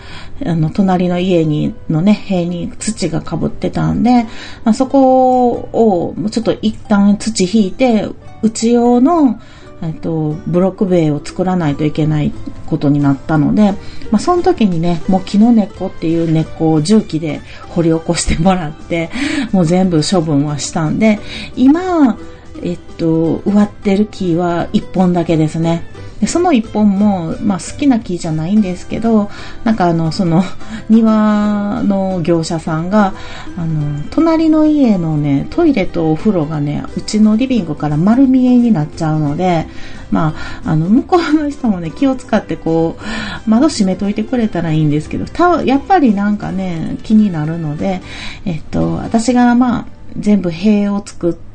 [0.46, 4.26] あの、隣の家に、のね、塀に土が被ってたんで、
[4.66, 8.10] まあ、そこを、ちょっと一旦土引いて、
[8.42, 9.40] 内用の、
[9.82, 12.34] えっと、ブロック塀を作らないといけない
[12.66, 13.72] ことになったので、
[14.12, 19.12] まあ、その時にね、もう木の根っこっていう根っこを重機で掘り起こしてもらって、
[19.54, 21.20] もう全部処分はしたんで、
[21.56, 22.18] 今、
[22.64, 25.84] えっと、植わってる木は1本だけですね。
[26.24, 29.30] でその1本も、まあ好きな木じゃないんですけど、
[29.66, 30.42] なんかあの、その
[30.90, 33.14] 庭の業者さんが、
[33.58, 39.68] あの、隣の家のね、トイレとお風呂がね、うちのリビングから丸見えになっちゃうので、
[40.12, 48.02] まあ、あの、向こうの人もね、気を使ってこう、窓閉めといてくれたらいいんですけど、たやっぱりなんかね、気になるので、
[48.46, 49.86] えっと、私がまあ、
[50.18, 51.53] 全部塀を作って、って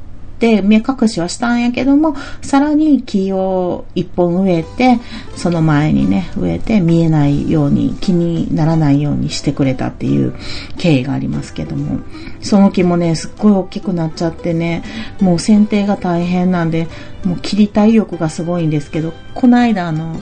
[0.62, 4.98] 目隠しはしたんやけども、さらに木を一本植えて、
[5.36, 10.34] その前にね、植えて見えないように、気にならないようにしてくれたっていう
[10.76, 12.00] 経緯がありますけども、
[12.40, 14.82] その木もね、すっごい大きくなっちゃってね、
[15.20, 16.86] もう剪定が大変なんで、
[17.24, 20.20] もう切りたい欲がすごいんですけど、この間あの、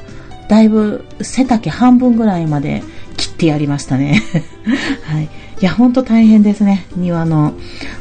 [0.49, 2.83] だいぶ背丈半分ぐらいまで
[3.17, 4.23] 切ってやりましたね。
[5.05, 5.25] はい。
[5.25, 6.87] いや、ほんと大変ですね。
[6.97, 7.55] 庭の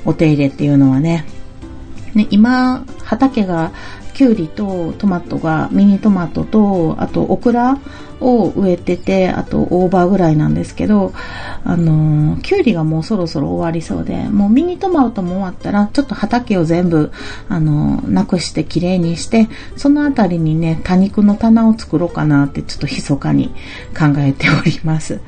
[0.06, 1.26] お手入れっていうのはね。
[2.16, 3.72] ね、今、畑が
[4.14, 7.78] きゅうりとトマトが、ミニトマトと、あとオクラ
[8.22, 11.12] を植えてて、あとオーバーぐらいなんですけど、
[11.66, 17.12] あのー、きゅうりがもうそろそろ終わりそうで、もうミニトマトも終わったら、ちょっと畑を全部、
[17.50, 23.50] あの、なくしてきれいにして、そのあたりにね、多肉の棚を作ろうかなってちょっと密かに
[23.98, 25.20] 考えております。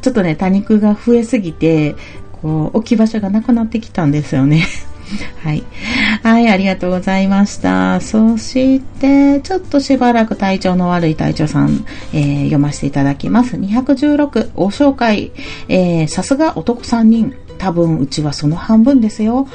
[0.00, 1.94] ちょっとね、多肉が増えすぎて、
[2.40, 4.64] こう、置き場所がなくなってきたんですよね。
[5.42, 5.62] はい。
[6.22, 8.00] はい、ありがとうございました。
[8.00, 13.56] そして、ちょっとしばらく体調の悪い隊長さん、えー、読ませていただきます。
[13.56, 15.32] 216、お紹介、
[15.68, 17.34] えー、さすが男3人。
[17.62, 19.46] 多分うちはその半分ですよ。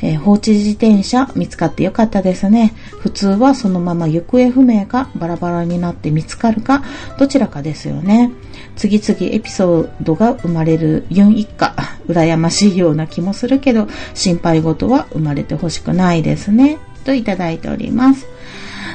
[0.00, 2.74] えー、放置自転車見つかってよかったですね。
[3.00, 6.84] 普通はそのまま行方不明かバラバラになって見つかるか
[7.18, 8.30] どちらかですよね。
[8.76, 11.74] 次々エピソードが生まれるユン一家。
[12.06, 16.78] 羨ましいような気もするけど心配事は生まれてほしくないですね。
[17.04, 18.28] といただいております。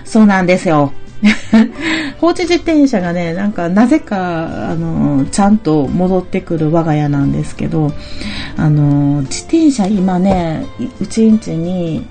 [0.06, 0.94] そうなんですよ。
[2.20, 7.92] 放置自転車がね、なんかなぜか、あの、ちゃんと戻ってくる我が家なんですけど、
[8.58, 10.66] あの、自転車今ね、
[11.00, 12.08] うちんちに、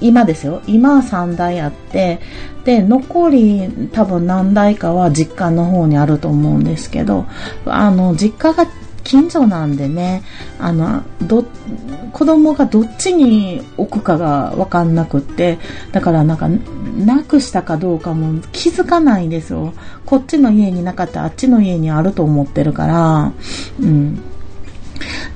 [0.00, 0.60] 今ですよ。
[0.66, 2.20] 今3台あって、
[2.64, 7.26] で、残り多分何台かは実家の方にあると思うんですけど、
[7.64, 8.66] あの、実家が
[9.06, 10.24] 近所なんでね、
[10.58, 11.44] あの、ど、
[12.12, 15.58] 子供がどっちに置くかがわかんなくって、
[15.92, 19.74] だからなんか、なくしたかどうかも気づかないですよ。
[20.04, 23.32] こっちの家になかったらあっちの家にあると思ってるから、
[23.80, 24.20] うん。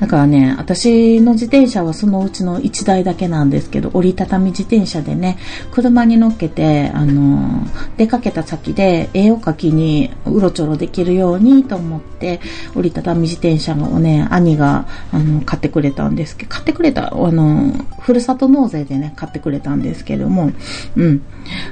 [0.00, 5.38] だからね、私の自転車はそのうちの1台だけなんですけど、折りたたみ自転車でね、
[5.70, 12.40] 車に乗っけて、あの、出かけた先で絵を描きにうろちょろできるようにと思って、
[12.74, 20.52] 折りたたみ自転車をね、兄が、あの、買ってくれたんですけど、買ってくれた、あの、ふるさと納税でね、買ってくれたんですけども、
[20.96, 21.22] うん。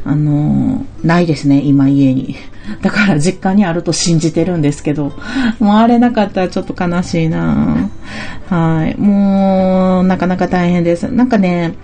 [0.04, 2.36] あの、ないですね、今家に。
[2.82, 5.12] だから実家にあると信じてるんですけど、
[5.58, 7.87] もうあれなかったらちょっと悲しいな
[8.48, 8.96] はい。
[9.00, 11.10] もう、なかなか大変です。
[11.10, 11.74] なんかね、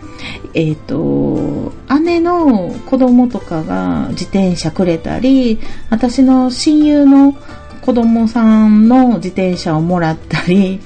[0.55, 5.59] えっ、ー、と、姉の子供とかが自転車くれたり、
[5.91, 7.35] 私の親友の
[7.83, 10.81] 子供さんの自転車をもらったり、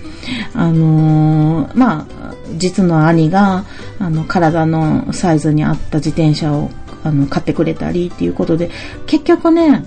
[0.55, 3.65] あのー、まあ、実の兄が、
[3.99, 6.71] あの、体のサイズに合った自転車を
[7.05, 8.71] あの、買ってくれたりっていうことで、
[9.07, 9.85] 結局ね、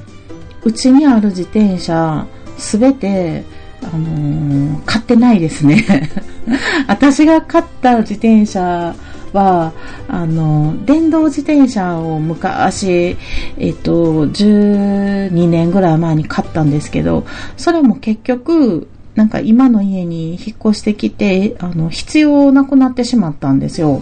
[0.63, 2.25] うちにある自転車、
[2.57, 3.43] すべて、
[3.83, 6.09] あのー、買ってないですね。
[6.87, 8.95] 私が買った自転車
[9.33, 9.73] は、
[10.07, 13.17] あの、電動自転車を昔、
[13.57, 17.25] えっと、12年ぐらい前に買ったんですけど、
[17.57, 24.01] それも結局、なんか今の家に引っ越してきて、あの、必要なくなってしまったんですよ。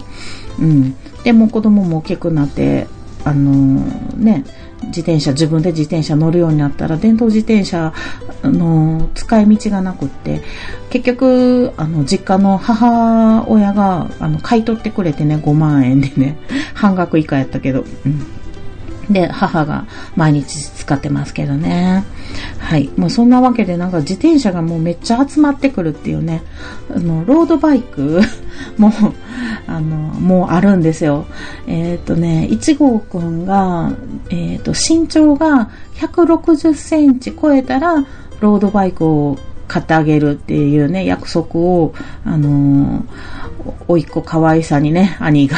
[0.58, 0.94] うん。
[1.24, 2.86] でも子供も大きくなって、
[3.24, 3.80] あの
[4.16, 4.44] ね、
[4.84, 7.92] 自転車、自分で自転車乗るようになったら、電動自転車
[8.42, 10.42] の使い道がなくって、
[10.90, 16.38] 結局、あの、実家の母親が、あの、買い取ってくれてね、5万円でね、
[16.74, 17.84] 半額以下やったけど、う。
[19.10, 22.04] で、母が毎日使ってますけどね。
[22.58, 22.88] はい。
[22.96, 26.42] もうそんなわけでなんか自転車がもうめっちゃ集まってくるっていうね。
[26.94, 28.20] あの、ロードバイク
[28.78, 28.92] も、
[29.66, 31.26] あの、もうあるんですよ。
[31.66, 33.92] えっ、とね、1号くんが、
[34.30, 38.06] えっ、と、身長が160センチ超えたら、
[38.40, 41.94] ロードバイクを買ってあげるっていうね、約束を、
[42.24, 43.04] あの
[43.88, 45.56] おいっ子可愛さにね、兄が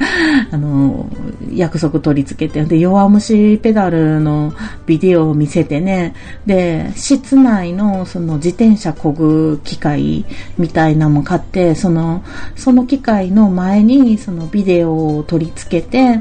[0.50, 1.08] あの、
[1.52, 4.52] 約束取り付けて、で、弱虫ペダルの
[4.86, 6.14] ビデオを見せてね、
[6.46, 10.24] で、室内のその自転車こぐ機械
[10.56, 12.22] みたいなのも買って、その、
[12.56, 16.20] その機械の前にそのビデオを取り付けて、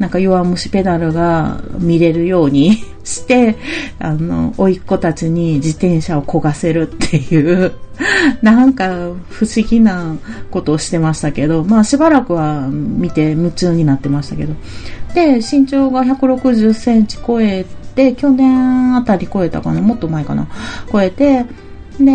[0.00, 3.56] なんか弱虫ペダルが見れるように して、
[3.98, 7.72] あの、甥っ子たちに自転車を焦がせるっていう。
[8.40, 8.88] なんか
[9.28, 10.16] 不思議な
[10.50, 14.54] ことをしてましたけど、まあしばらくは見て夢中になってましたけど。
[15.14, 19.82] で、身長が160センチ超えて、去年あたり超えたかな？
[19.82, 20.48] もっと前かな？
[20.90, 21.44] 超えて、
[22.04, 22.12] で、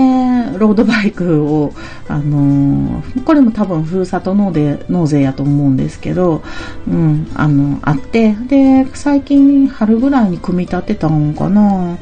[0.57, 1.73] ロードバイクを、
[2.07, 6.43] あのー、これも多分ふるさと納税納税やと思うんですけど、
[6.87, 11.97] うん、あの、あって、で、最近春ぐらいに組み立てたんかな。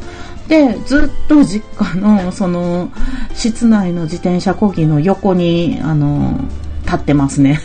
[0.47, 2.91] で、ずっと実家の、その、
[3.33, 6.39] 室内の自転車こぎの横に、あの、
[6.83, 7.59] 立ってますね。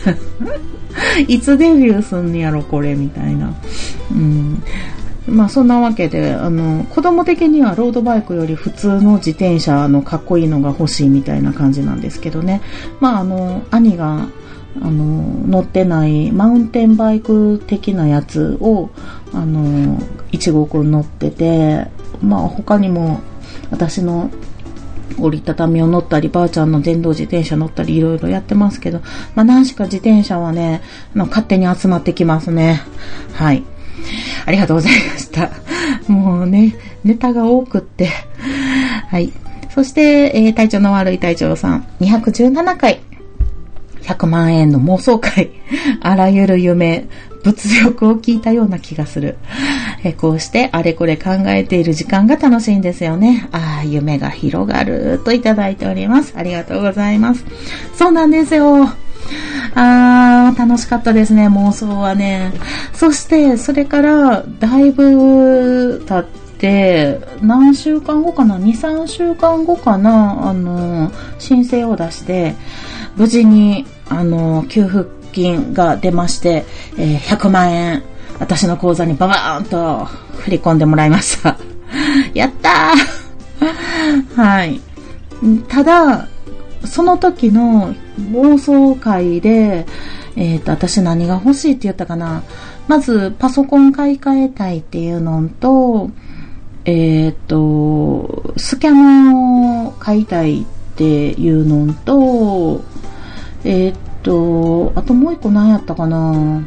[1.27, 3.53] いつデビューすんやろ、これ、みたいな。
[4.11, 4.63] うん。
[5.29, 12.61] まあそんなわけで、あの、子供的にはロードバイクより普通の自転車のかっこいいのが欲しいみたいな感じなんですけどね。
[12.99, 14.27] まああの、兄が、
[14.81, 18.89] あの、乗ってないマウンテンバイク的なやつを、
[19.33, 20.01] あの、
[20.31, 21.87] 一号くん乗ってて、
[22.21, 23.21] まあ他にも
[23.71, 24.29] 私の
[25.17, 28.99] 折りたたみを乗ったり、ばあちゃんの電動自転車乗ったり、いろいろやってますけど、
[29.35, 30.81] まあ何しか自転車はね、
[31.13, 32.81] 勝手に集まってきますね。
[33.33, 33.63] はい。
[34.45, 35.49] ありがとうございました。
[36.07, 38.09] もうね、ネタが多くって。
[39.09, 39.31] はい。
[39.69, 43.01] そして、えー、体調の悪い隊長さん、217回。
[44.01, 45.51] 100万円の妄想会。
[46.01, 47.07] あらゆる夢、
[47.43, 49.37] 物欲を聞いたような気がする。
[50.03, 53.47] えこうしてあれこれ考えている時間が楽しいんですよね。
[53.51, 56.33] ああ、夢が広がるといただいております。
[56.37, 57.45] ありがとうございます。
[57.95, 58.89] そうなんですよ。
[59.75, 62.53] あー、楽しかったですね、妄想はね。
[62.93, 66.23] そして、それから、だいぶ経っ
[66.57, 70.49] て、何週間後かな ?2、3週間後かな？
[70.49, 72.55] あの、申請を出して、
[73.15, 76.65] 無事に、あの、給付金が出まして、
[76.97, 78.03] えー、100万円、
[78.39, 80.05] 私の口座にババーンと
[80.37, 81.57] 振り込んでもらいました。
[82.33, 84.81] やったー はい。
[85.67, 86.27] ただ、
[86.85, 87.93] その時の
[88.31, 89.85] 妄想会で、
[90.35, 92.43] えっ、ー、と、私何が欲しいって言ったかな。
[92.87, 96.09] まず、パソコン買い替えたいっていうのと、
[96.85, 100.65] えっ、ー、と、スキャナを買いたいっ
[100.95, 102.81] ていうのと、
[103.63, 106.63] えっ、ー、と、あともう一個何やったかな。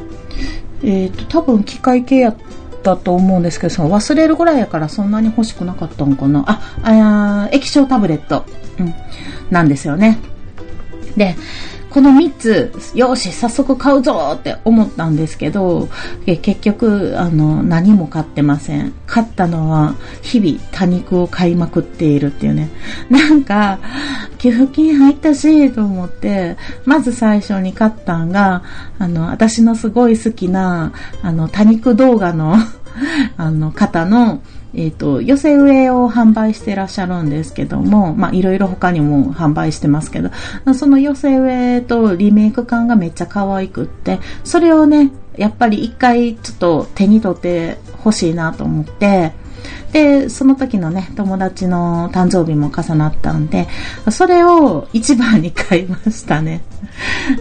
[0.83, 2.37] えっ、と、多分機械系やっ
[2.83, 6.45] たと思うんですけど、その忘れるぐらいやからそんなに欲しくなかったんかな。
[6.47, 8.45] あ、あ液晶タブレット。
[8.79, 8.95] うん。
[9.51, 10.19] なんですよね。
[11.17, 11.37] で、
[11.93, 15.89] この3つ、よし、早速買うぞって思ったんですけど、
[16.25, 18.95] 結局、あの、何も買ってません。
[19.07, 22.71] 買ったのは、日々多肉を買いまくっているっていうね。
[23.11, 23.79] なんか、
[24.39, 28.63] 寄付金入ったし、と思って、まず最初に買ったんが、
[28.99, 32.57] あの、私のすごい好きな、あの、多肉動画の
[33.37, 34.41] あの、方の、
[34.75, 40.31] えっ、ー、と、寄せ植えを販売してらっしゃるんですけども、まあ、いろいろ他にも販売してますけど、
[40.75, 49.33] その寄せ植えとリメイク感がめっちゃ可愛くって、それをね、やっぱり一回ちょっと手に取ってほしいなと思って、
[49.93, 53.69] で、その時のね、友達の誕生日も重なったんで、
[54.11, 56.63] それを一番に買いましたね。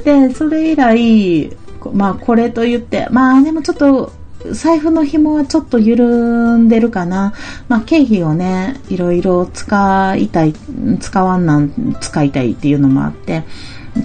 [0.03, 1.57] で、それ以来、
[1.93, 4.11] まあこれと言って、まあでもちょっと
[4.51, 7.33] 財布の紐はちょっと緩んでるかな。
[7.67, 10.53] まあ、経費をね、いろいろ使いたい、
[10.99, 13.43] 使わんなん、使いたいっていうのもあって、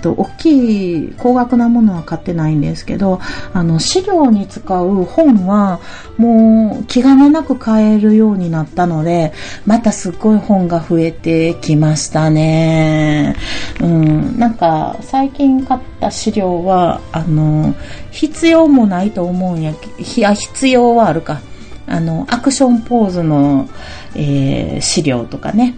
[0.03, 3.21] と大きい高額なものは買ってないんですけど、
[3.53, 5.81] あの、資料に使う本は
[6.17, 9.33] もう気兼ねなく買えるようになったので、
[9.65, 13.37] またすっごい本が増えてきましたね。
[13.81, 17.75] うん、なんか最近買った資料は、あの、
[18.11, 21.41] 必要もないと思うんやいや、必要はあるか。
[21.87, 23.69] あの、アクションポーズの、
[24.17, 25.77] えー、資料とかね。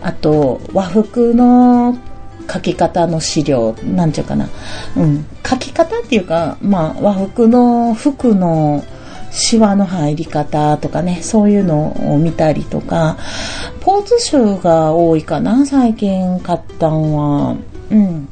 [0.00, 1.96] あと、和服の
[2.50, 4.48] 書き方の資料、なんていうかな。
[4.96, 5.26] うん。
[5.46, 8.84] 書き方っていうか、まあ、和服の服の
[9.30, 13.16] シワの入り方とかね、そういうのを見たりとか、
[13.80, 17.56] ポーズ集が多いかな、最近買ったんは。
[17.90, 18.28] うん。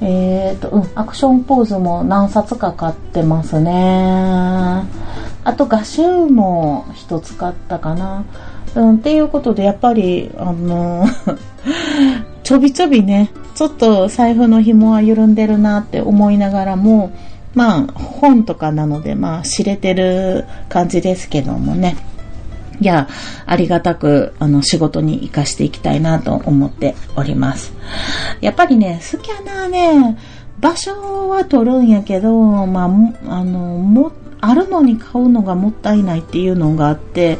[0.00, 3.72] えっ、ー、と、うん、アクションポーズも何冊か買ってますね。
[5.44, 8.24] あと画集も一つ買ったかな。
[8.74, 11.04] うん、っていうことで、やっぱり、あの
[12.48, 17.12] ちょびちょびね、ちょっと財布の紐は緩んでるなって思いながらも、
[17.52, 21.98] まあ、本とかなので、まあ、知れてる感じですけどもね。
[22.80, 23.06] いや、
[23.44, 27.74] ありがたく、あの、仕事に活かしていきたいなと思っております。
[28.40, 30.16] やっぱりね、スキャナーね、
[30.58, 32.32] 場所は取るんやけど、
[32.66, 34.10] まあ、あの、も、
[34.40, 37.38] あるのに買うのがもったいないっていうのがあって、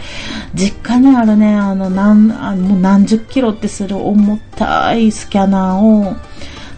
[0.54, 6.16] 実家にあるね、あの、何、あの何十キロってする重たいスキャナーを、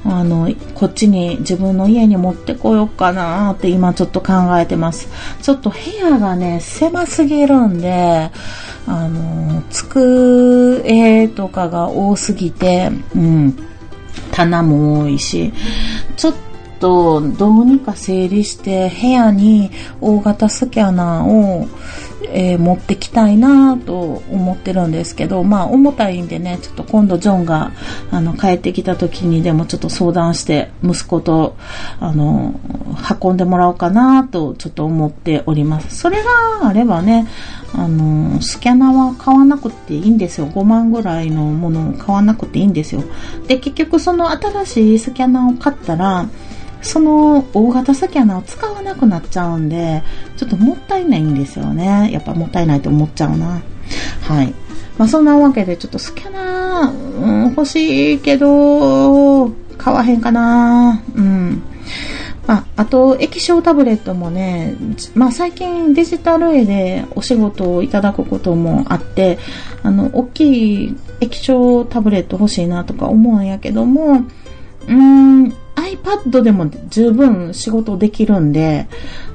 [0.05, 5.09] あの、こっちに自分の家に持ってこようかなって今ちょっと考えてます。
[5.43, 8.31] ちょっと部屋がね、狭すぎるんで、
[8.87, 13.57] あの、机とかが多すぎて、うん、
[14.33, 15.53] 棚も多いし、
[16.17, 16.35] ちょっ
[16.81, 19.71] とどうにか整理して部屋に
[20.01, 21.69] 大型スキャナーを
[22.33, 27.73] えー、持ってきたいなと思ってるんですけど、まあ重たいんでね、ちょっと今度ジョンが
[28.11, 31.57] あの帰ってきた時にでもちょっと相談して息子と
[31.99, 32.59] あの
[33.21, 35.97] 運んでもらおうかなとちょっと思っております。
[35.97, 37.27] それがあればね、
[37.73, 40.47] あのスキャナーは買わなくていいんですよ。
[40.47, 43.03] 5万ぐらいのものを買わなくていいんですよ。
[43.47, 46.29] で、結局その新しいスキャナーを買ったら、
[46.83, 50.03] その大型スキャナを使わなくなっちゃうんで、
[50.37, 52.11] ちょっともったいないんですよね。
[52.13, 53.63] やっぱもったいないと思っちゃうな。
[54.23, 54.55] はい。
[54.99, 61.03] まあそんなわけでちょっとスキャナー、うん、欲しいけど、買わへんかな。
[61.15, 61.63] うん。
[62.47, 64.75] まあ、あと、液晶タブレットもね、
[65.15, 69.39] まあ最近デジタル絵でお仕事をいただくこともあって、
[69.83, 75.55] あの、大きい液晶タブレット欲しいなとか思うんやけども、うーん、
[76.03, 78.87] iPad でも十分仕事できるんで、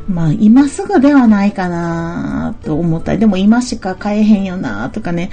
[0.07, 5.32] まあ今すぐではないかなと思ったり、でも今しか買えへんよなとかね、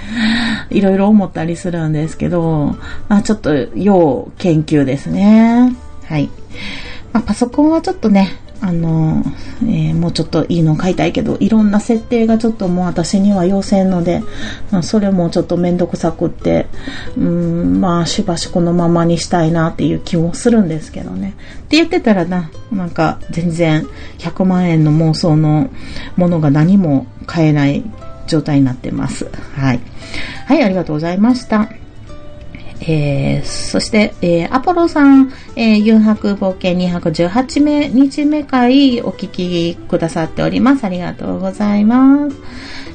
[0.69, 2.75] いろいろ思ったりするんですけど、
[3.07, 5.75] まあちょっと要研究ですね。
[6.05, 6.29] はい。
[7.11, 9.21] まあパソコンはちょっとね、あの、
[9.63, 14.21] えー、もうちょっといいの買いたいけど、いろんな設定がちょっともう私には要せんので、
[14.71, 16.67] まあ、それもちょっとめんどくさくって、
[17.17, 21.35] うん、まあ、しばしこのままにしたいなっていう気もするんですけどね。
[21.63, 23.85] って言ってたらな、なんか全然
[24.19, 25.69] 100万円の妄想の
[26.15, 27.83] ものが何も買えない
[28.27, 29.29] 状態になってます。
[29.57, 29.81] はい。
[30.45, 31.69] はい、ありがとうございました。
[32.85, 40.83] えー、そして、えー、アポロさん、えー、誘白冒険218名、日目会お聞きくださっております。
[40.83, 42.35] ありがとうございます。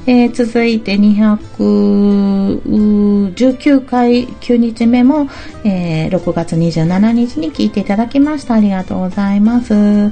[0.05, 5.27] えー、続いて219回9日目も、
[5.63, 8.55] えー、6月27日に聞いていただきました。
[8.55, 10.11] ありがとうございます。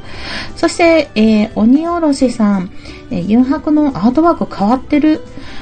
[0.55, 2.71] そして、えー、鬼おろしさん、
[3.11, 5.21] えー、ユンハクのアートワーク変わってる、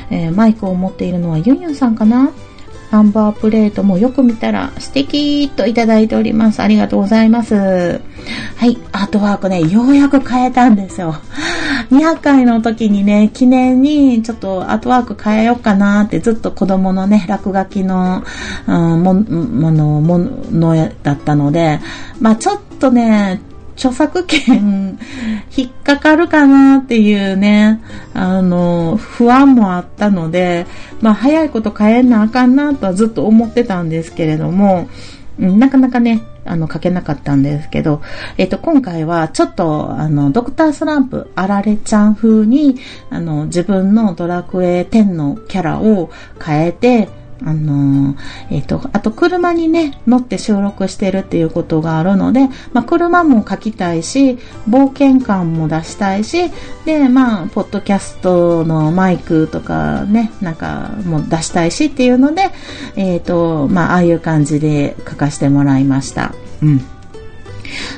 [0.10, 2.32] えー、マイクを持っているのはユンユンさんかな？
[2.96, 6.62] ナンバープレートもよく見たら素敵といただいております。
[6.62, 7.56] ありがとうございます。
[7.56, 8.00] は
[8.66, 11.16] い、アートワークね、ようやく変えたんですよ。
[11.92, 18.24] 200回の時にね、記念にちょっとアートワーク変えようかなってずっと子供のね、落書きの、
[18.66, 21.82] うん、も、もの、ものだったので、
[22.22, 23.42] まあちょっとね、
[23.76, 24.98] 著作権。
[25.56, 27.82] 引っかかるかなっていうね、
[28.14, 30.66] あの、不安もあったので、
[31.02, 34.90] まあ早いこと変えなあかんなとはずっと思ってたんですけれども、
[35.38, 38.02] なかなかね、あの、書けなかったんですけど、
[38.38, 42.78] えっ、と、今回はちょっと、あの、ドクタースランプ、あられちゃん風に、
[43.10, 46.12] あの、自分のドラクエ10のキャラを
[46.42, 47.10] 変えて、
[47.44, 48.18] あのー、
[48.52, 54.38] えっ、ー、と、あと車にね、乗って収録してるっていうことがあるので、まあ、車も書きたいし、
[54.70, 56.52] 冒険感も出したいし、
[56.86, 62.52] で、まあ、ポッドキャストのマイクとかね、なんかも出したいしっていうので、
[62.96, 66.34] えっ、ー、と、まあ、ああいう感じで書かせてもらいました。
[66.62, 66.95] うん。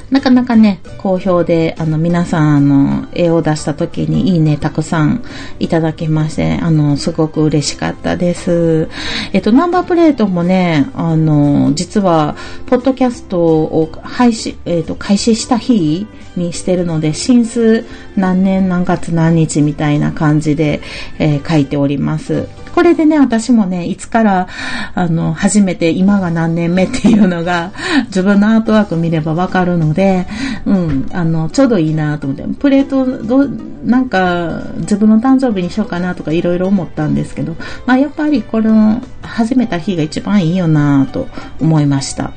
[0.10, 5.24] なかなかね、好評で、あの、皆さん、あの、絵を出した時にいいね、たくさん
[5.60, 8.88] いただきまして、あの、すごく嬉しかったです。
[9.34, 12.36] えっと、ナンバープレートもね、あの、実は、
[12.68, 20.82] ポッドキャストを配信、えっと、開始した日にしてるので、新数何年何月何日みたいな感じで、
[21.20, 22.48] えー、書いております。
[22.78, 24.48] これでね、私もね、いつから、
[24.94, 27.72] あの、初めて今が何年目っていうのが、
[28.10, 30.28] 自分のアートワーク見ればわかるので、
[30.68, 33.48] うん、あの、ちょうどいいなと思って、プレート、ど、
[33.84, 37.56] なんか、自分の誕生日にしようかなとかいろいろ思ったんですけど、
[37.88, 41.28] まあ、やっぱりこの、始めた日が一番いいよなと
[41.60, 42.32] 思いました。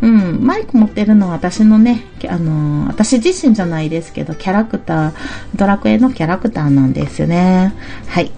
[0.00, 5.12] うん、マイク持ってるのは私のね、あの、私自身じゃないですけど、キャラクター、
[5.56, 7.74] ドラクエのキャラクターなんですよね。
[8.06, 8.32] はい。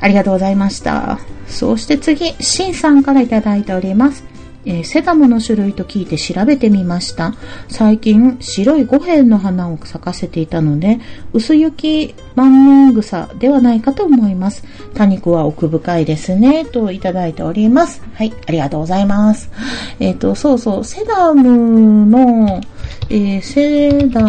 [0.00, 1.18] ありがとうございました。
[1.46, 4.30] そして次、シンさんからいただいております。
[4.66, 7.34] えー、セダムの種類と聞いて調べてみました。
[7.68, 11.00] 最近、白い五辺の花を咲かせていたので、
[11.32, 14.64] 薄雪万年草ではないかと思います。
[14.94, 18.02] 多肉は奥深いですね、といただいております。
[18.14, 19.50] はい、ありがとうございます。
[19.98, 22.60] えっ、ー、と、そうそう、セダムの、
[23.08, 24.20] えー、セダ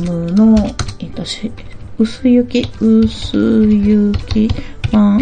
[0.00, 0.56] ムの、
[1.00, 1.24] えっ、と、
[2.00, 4.48] 薄雪、薄雪、
[4.90, 5.18] 万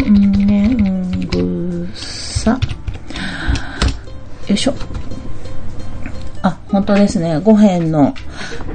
[0.47, 1.27] 年
[1.93, 2.51] 草。
[2.51, 2.57] よ
[4.47, 4.73] いしょ。
[6.41, 7.37] あ、本当ですね。
[7.41, 8.13] 五辺の、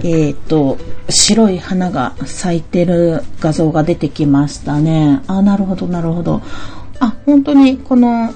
[0.03, 0.77] えっ、ー、と、
[1.09, 5.23] 白い花が咲いてる画像が出てきましたね。
[5.27, 6.43] あ、なるほど、なるほど。
[7.01, 8.35] あ、本当にこの、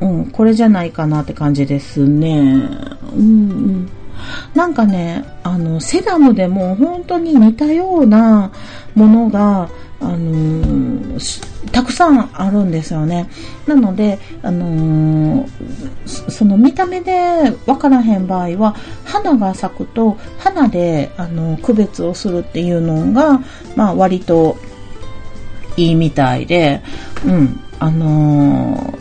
[0.00, 2.68] うん、これじゃないかなって感じですね。
[3.16, 3.88] うん、うん。
[4.54, 8.52] なんかね、あの、セダムでも本当に似たような
[8.94, 9.68] ものが、
[10.00, 13.28] あのー、たくさんあるんですよね。
[13.66, 23.40] なので、あのー、その見た目で分からへん場合は、花が咲くと、花で、あのー、区別をするっていうのが、
[23.74, 24.56] まあ割と
[25.76, 26.82] いいみたいで、
[27.26, 28.94] うん、あの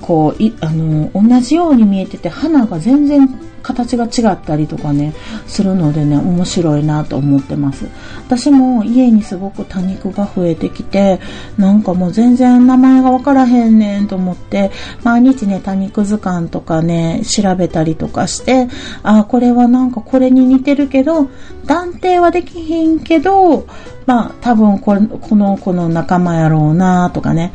[0.00, 3.28] こう、い、あの同じように見えてて、花が全然
[3.62, 5.14] 形が違ったりとかね、
[5.46, 7.86] するのでね、面白いなと思ってます。
[8.26, 11.20] 私も家にすごく多肉が増えてきて、
[11.58, 14.70] なんかもう全然名前がわからへんねんと思って、
[15.02, 18.68] 毎日ね、多肉図鑑とかね、調べたりとかして、
[19.02, 21.28] あ、これはなんかこれに似てるけど、
[21.66, 23.66] 断定はできひんけど、
[24.06, 27.52] まあ多分ここの子の仲間やろうなとかね、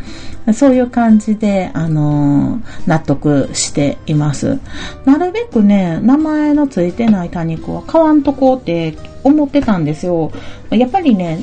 [0.54, 4.60] そういう感じで、あのー、納得しています。
[5.06, 8.98] なるべくね、名前のついてない多肉は買わんとこうって
[9.28, 10.32] 思ってたんですよ。
[10.70, 11.40] やっぱりね、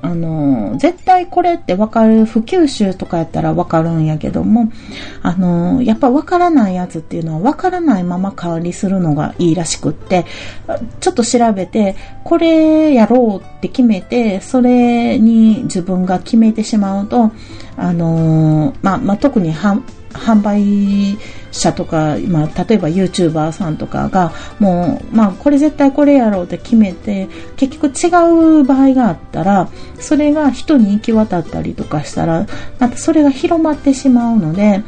[0.00, 4.70] あの、絶対これってわかる、普及集とかやったらわかるんやけども、
[5.22, 10.24] あの、やっぱわからないやつっていうのはわからないまま管理するのがいいらしくって、
[11.00, 17.32] ちょっと調べて、これやろうって決めて、それに自分が決めてしまうと、
[17.76, 19.82] あの、まあ、まあ、特に販
[20.42, 21.18] 売
[21.50, 29.68] 者とか、まあ、例えば YouTuber さんとかが、もう、まあ、これ絶対これやろうって決めて、結局違う場合があったら、
[29.98, 32.46] それが人に行き渡ったりとかしたら、
[32.78, 34.82] またそれが広まってしまうので、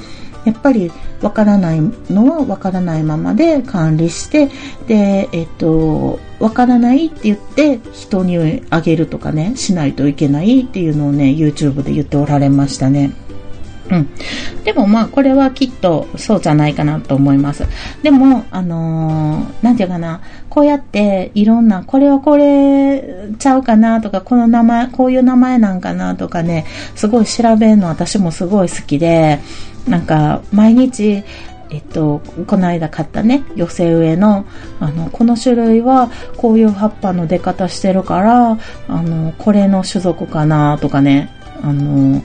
[0.44, 0.90] やっぱり
[1.20, 1.80] わからない
[2.10, 4.48] のはわからないままで管理して、
[4.86, 13.12] で、えっと、わからないって言って人にあげるとかね、しないといけないっていうのをね、YouTube で言っておられましたね。
[13.90, 14.08] うん。
[14.64, 17.66] でもまあ、これはきっとそうじゃないかなと思います。
[18.02, 23.02] でも、あのー、なんていうかな、こうやっていろんな、これはこれ
[23.38, 29.40] ちゃうかなとか、この名前、こういう名前なんかなとかね、すごい調べるの私もすごい好きで、
[29.88, 31.24] なんか、毎日、
[31.70, 34.44] えっと、この間買ったね、寄せ植えの、
[34.80, 41.32] あの、この種類はこういう葉っぱの出方してるから、あの、これの種族かなとかね、
[41.62, 42.22] あの、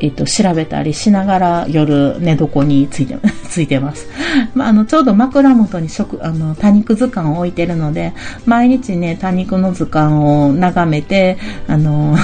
[0.00, 3.16] えっと、調べたりしながら夜寝床について、
[3.48, 4.08] ついてます。
[4.54, 8.12] まあ、あの、ちょうど枕元に食、あの、多肉図鑑を置いてるので、
[8.46, 12.16] 毎日ね、多肉の図鑑を眺めて、あの、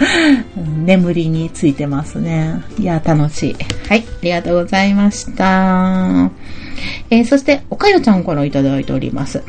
[0.84, 2.62] 眠りについてますね。
[2.78, 3.56] いや、楽しい。
[3.88, 6.30] はい、ありがとうございました。
[7.10, 9.42] えー、そして、おかよちゃんからいただいております。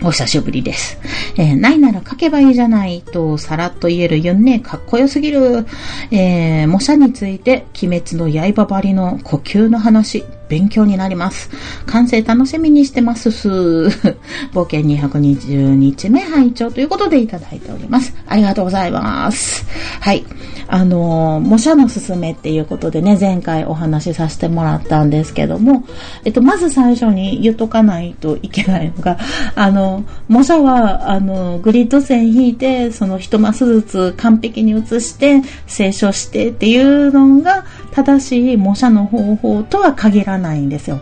[0.00, 0.98] お久しぶりです。
[1.36, 5.66] えー、ないなら書けばいいじゃないとさらっと言えるユンね、かっこよすぎる。
[6.12, 11.50] えー、模写について、鬼滅の刃張りの呼吸の話勉強になります。
[11.86, 13.48] 完成楽しみにしてますす。
[14.52, 18.14] 冒険220日目拝聴ということでいただいております。
[18.26, 19.66] ありがとうございます。
[20.00, 20.24] はい。
[20.70, 25.84] あの、模写のすすめっていうことでね、前回お話しさせてもらったんですけども、
[26.24, 29.18] えっと、まず最初に言っとかないといけないのが、
[29.56, 41.00] あの、模写は、あの、グリッド線引いて、その一マスずつ完璧に写して、清書してっていうのが、正しい模写の方法とは限らないないんですよ。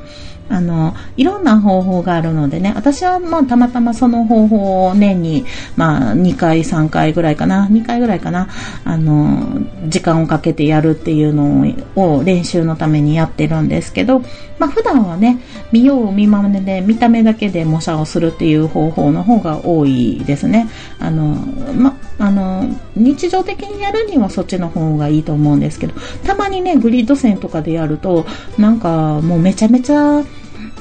[0.49, 5.45] あの、いろんな方法があるのでね、私はまあたまたまその方法を年に、
[5.77, 8.49] まあ2回3回ぐらいかな、2回ぐらいかな、
[8.85, 14.23] あの、時間をかけてやるっていうのを練習のためにやってるんですけど、
[14.59, 15.39] まあ普段はね、
[15.73, 20.69] 見よう見まねで見た目だけで模写をするっていう方法の方が多いですね。
[20.99, 21.35] あの、
[21.75, 25.95] ま、あの、日常的にやるにはそっちの方がいいと思うんですけど、
[26.25, 28.27] たまにね、グリッド線とかでやると、
[28.59, 30.25] なんかもうめちゃめちゃ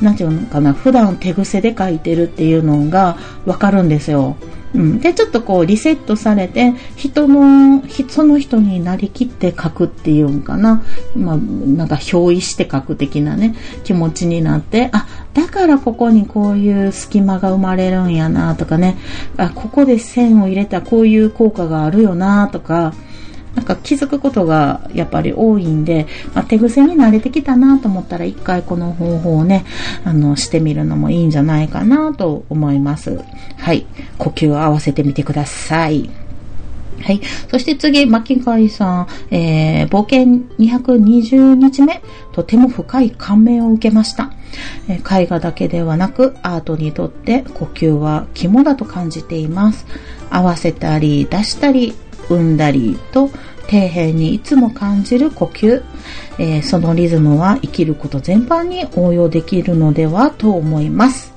[0.02, 4.36] なんていうのかな、普段手癖で書いてるっていうのがわかるんですよ。
[4.74, 5.00] うん。
[5.00, 10.84] で、ちょっとこうリセットされて、人の、その人になりきって書くっていうんかな。
[11.16, 18.98] まあ、なんか表意して書く的なね、気持ちになって、あ、だからここにこういう隙間が生まれるんやなとかね、
[19.38, 22.94] あ、ここで線を入れたらこういう効果があるよなとか、
[23.56, 29.66] なんか気づくことがやっぱり多いんで、まあ、手癖に慣れてきたなと思ったら一回この方法をね、
[30.04, 33.20] あの、してみるのもいいんじゃないかなと思います。
[33.58, 33.86] はい。
[34.18, 36.10] 呼吸を合わせてみてください。
[37.02, 37.22] はい。
[37.50, 42.02] そして次、巻貝さん、えー、冒険220日目、
[42.32, 44.32] とても深い感銘を受けました。
[44.88, 49.86] 絵画だけではなく、アートにとって呼吸は肝だと感じています。
[50.30, 51.94] 合わせたり、出したり、
[52.30, 53.30] 生んだりと
[53.68, 55.84] 底辺にいつも感じる呼吸、
[56.38, 61.34] えー、そのリズムは生きること全般に応用できるのではと思います。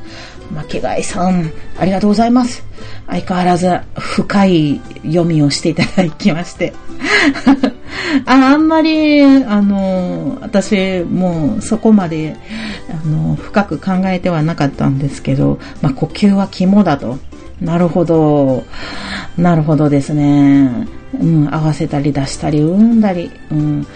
[0.55, 2.65] 巻貝さん、ありがとうございます。
[3.07, 6.73] 相変わらず深い読みをしていただきまして。
[8.25, 12.37] ああんまり、あの、私、もうそこまで、
[12.91, 17.19] あの、深く考えてはなかったんですけど、まあ、呼吸は肝だと。
[17.61, 18.65] なるほど。
[19.37, 20.87] なるほどですね。
[21.21, 23.87] うん、合わせたり出したり、生んだり、うん。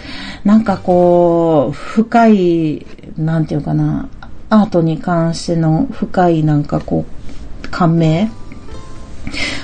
[0.43, 2.85] なんかこう、深い、
[3.17, 4.09] なんていうかな、
[4.49, 7.05] アートに関しての深いなんかこ
[7.63, 8.29] う、感銘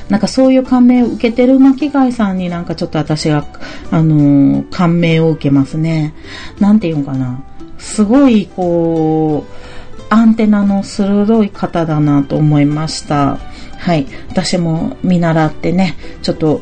[0.10, 3.46] なんかそういう感銘を受けてる巻貝さんになんかちょっと私が、
[3.92, 6.14] あのー、感銘を受けますね。
[6.60, 7.44] なんていうのかな。
[7.78, 13.38] すごい、こう、アンテナの鋭い方だなと思いました。
[13.80, 14.06] はい。
[14.30, 16.62] 私も見習ってね、ちょっと、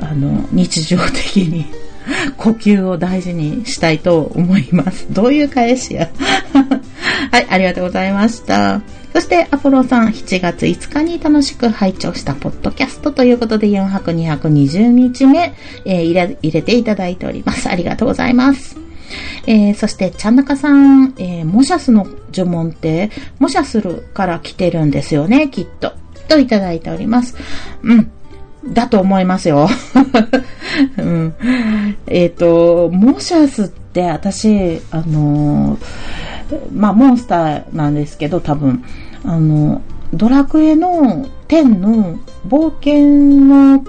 [0.00, 1.66] あの、日常的に
[2.36, 5.06] 呼吸を大事にしたいと思います。
[5.10, 6.10] どういう返しや
[7.30, 8.80] はい、ありがとうございました。
[9.12, 15.54] そして、アポロさん、7月5日に楽しく拝聴したポッドキャストということで、4泊220日目、
[15.86, 17.68] えー、入れ、入れていただいております。
[17.70, 18.76] ありがとうございます。
[19.46, 25.92] えー、そして、ちゃんなかさん、えー、モシャスの呪文って、モシャするから来てるんですよね、きっと。
[26.26, 27.36] といただいております。
[27.82, 28.10] うん。
[28.72, 29.68] だと思いますよ。
[30.98, 31.34] うん、
[32.06, 35.78] えっ、ー、と、モーシャスって私、あの
[36.74, 38.82] まあ、モンスターなんですけど、多分、
[39.24, 42.18] あの、ドラクエの10の
[42.48, 43.84] 冒険の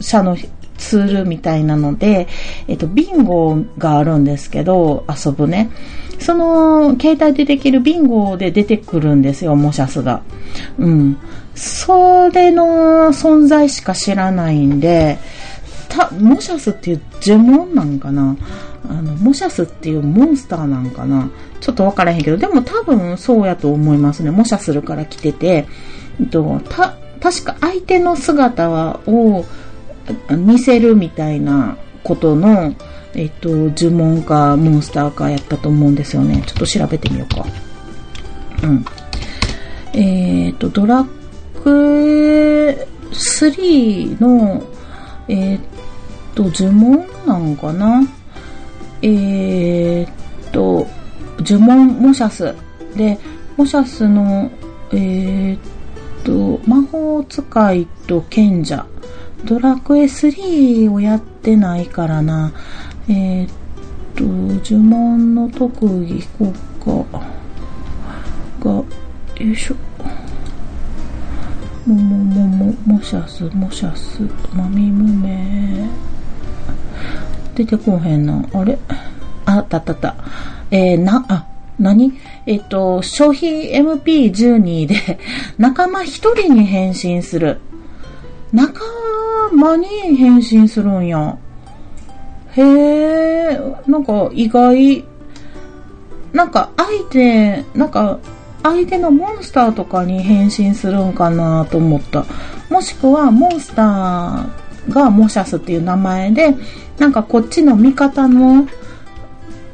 [0.00, 0.36] 者の
[0.76, 2.28] ツールみたいなので、
[2.68, 5.70] えっ、ー、と、ビンゴがあるんですけど、遊ぶね。
[6.18, 10.22] その、携帯でできるビンゴで出てくるんですよ、モシャスが。
[10.78, 11.18] うん。
[11.54, 15.18] それの存在しか知らないんで、
[15.88, 18.36] た、モシャスっていう呪文なんかな？
[18.88, 21.30] あの、モシャスっていうモンスターなんかな？
[21.60, 24.30] ちょっとわからへんけど、でも多分そうやと思いますね。
[24.30, 25.66] モシャするから来てて、
[26.20, 28.68] えっと、た、確か相手の姿、
[29.06, 29.44] を
[30.30, 32.74] 見せるみたいなことの、
[33.18, 36.42] えっと、呪文かモンスターかやったと思うんですよね。
[36.46, 37.46] ちょっと調べてみようか。
[38.62, 38.84] うん。
[39.94, 41.02] えっ、と、ドラ
[41.64, 44.62] クエ3の、
[45.28, 45.60] えっ、
[46.34, 48.02] と、呪文なんかな？
[49.00, 50.86] えっ、と、
[51.38, 52.54] 呪文モシャス。
[52.94, 53.18] で、
[53.56, 54.50] モシャスの、
[54.92, 58.84] えっ、と、魔法使いと賢者。
[59.46, 62.52] ドラクエ3をやってないからな。
[63.08, 63.48] えー、っ
[64.16, 67.20] と、呪文の特技効果
[68.68, 68.86] が、よ
[69.38, 69.76] いしょ。
[71.86, 75.88] もももも、もしゃす、もしゃす、まみむめ。
[77.54, 78.44] 出てこへんな。
[78.52, 78.76] あれ？
[79.44, 80.16] あったったった。
[80.72, 81.46] えー、な、あ、
[81.78, 82.12] 何？
[82.46, 85.18] えっと、消費 MP12 で
[85.58, 87.60] 仲間一人に変身する。
[88.52, 88.80] 仲
[89.52, 89.86] 間に
[90.16, 91.38] 変身するんや。
[92.56, 95.04] へえ、なんか意外。
[96.32, 98.18] なんか相手、なんか
[98.62, 102.24] 相手のモンスターとかに変身するんかなと思った。
[102.68, 106.54] もしくはモンスターがモシャスっていう名前で、
[106.98, 108.66] なんかこっちの味方の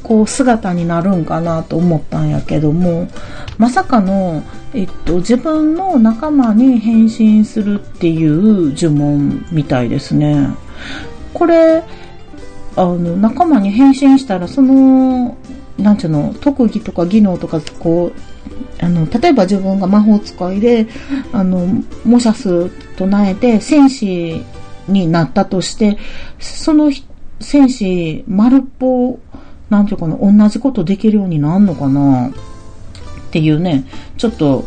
[0.03, 3.09] こう姿になるんかなと思ったんやけども、
[3.59, 4.43] まさかの、
[4.75, 10.49] えっと、自分の仲間に変身するっていう呪文みたいですね。
[11.33, 11.83] これ、
[12.77, 15.37] あの、仲間に変身したら、その、
[15.79, 20.87] なんていうの、特技とか技能とか、こう、あの、例えば自分が魔法使いで、
[21.33, 21.67] あの、
[22.05, 24.43] 模写数唱えて戦士
[24.89, 25.99] になったとして、
[26.39, 26.91] その
[27.41, 29.19] 戦士、丸っぽ、
[29.71, 32.33] なんていうかな、同じことできるようになるのかなっ
[33.31, 33.85] ていうね、
[34.17, 34.65] ちょっと、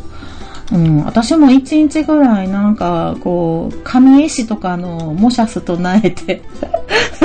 [0.72, 6.42] うん、私も一日ぐらいなんか、こう、神絵師とかの模写数唱えて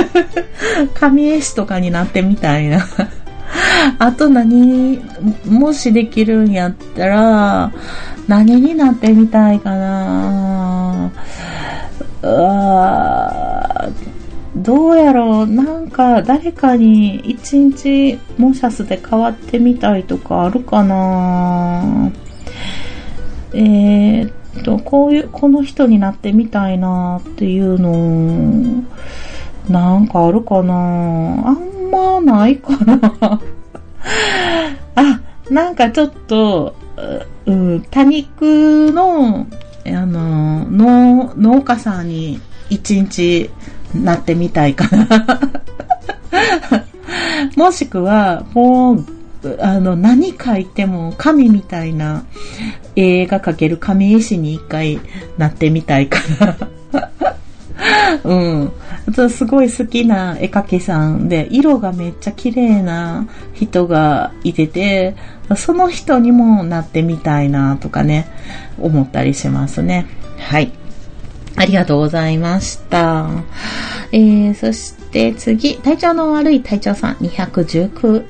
[0.93, 2.85] 神絵師とかになってみたいな。
[3.97, 5.01] あと何、
[5.49, 7.71] もしできるんやったら、
[8.27, 11.11] 何になってみたいかな。
[12.21, 13.89] うわ
[14.55, 15.47] どうやろう。
[15.47, 22.11] なんか誰かに一日モシャスで変わってみたいとかあるかな。
[23.53, 28.83] えー、っと、こういう、この人になってみたいなっていうの、
[29.69, 30.73] なんかあるかな？
[30.73, 32.99] あんまないかな。
[34.95, 36.75] あ、なんかちょっと、
[37.45, 39.47] うん、多肉の、
[39.85, 42.39] あの、農、農家さんに
[42.69, 43.49] 一日
[43.93, 45.07] なってみたいかな。
[47.55, 49.05] もしくは、もう、
[49.59, 52.25] あの、何書いても神みたいな
[52.95, 54.99] 絵が描ける神絵師に一回
[55.37, 56.57] なってみたいかな。
[58.23, 58.71] うん。
[59.07, 65.15] あとすごい好きな絵描きさんで、色がめっちゃ綺麗な人がいてて、
[65.55, 68.27] その人にもなってみたいなとかね、
[68.79, 70.05] 思ったりしますね。
[70.37, 70.71] はい。
[71.55, 73.27] ありがとうございました。
[74.11, 78.23] えー、そして次、体調の悪い隊長さん、219、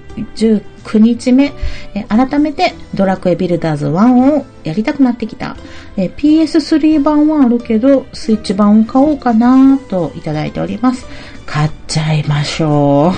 [0.84, 1.53] 9日目、
[1.93, 5.55] え、改めてドラクエビルダーズ1をやりたくなってきた。
[5.97, 11.05] え、PS3 版はあるけど、スイッチ版を買おうかなといただいております。
[11.45, 13.13] 買っちゃいましょ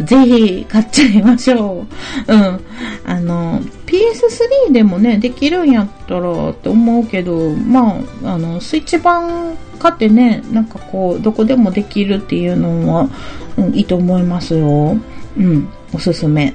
[0.00, 0.04] う。
[0.04, 1.86] ぜひ買っちゃいましょ
[2.28, 2.32] う。
[2.32, 2.60] うん。
[3.06, 13.08] あの、PS3 でもね、できるんやったらって思うけど、まあ、あの、スイッチ版買ってね、なんかこう、どこでもできるっていうのは、
[13.56, 14.96] うん、いいと思いますよ。
[15.36, 16.54] うん、おすすめ。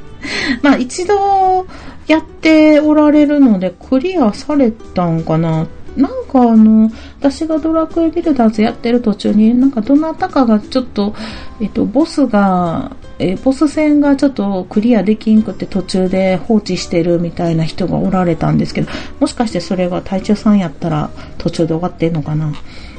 [0.62, 1.66] まあ、一度
[2.06, 5.66] やっておられるので、クリアされたんかな
[5.96, 11.14] なんかあの、私がドラクエビルダーズやってる途中に、なんかどなたかがちょっと、
[11.60, 22.52] えっと、ボスが、えボス戦がちょっとクリアできんくって途中で放置してるみたいな人がおられたんですけど、もしかしてそれが隊長さんやったら途中で終わってんのかな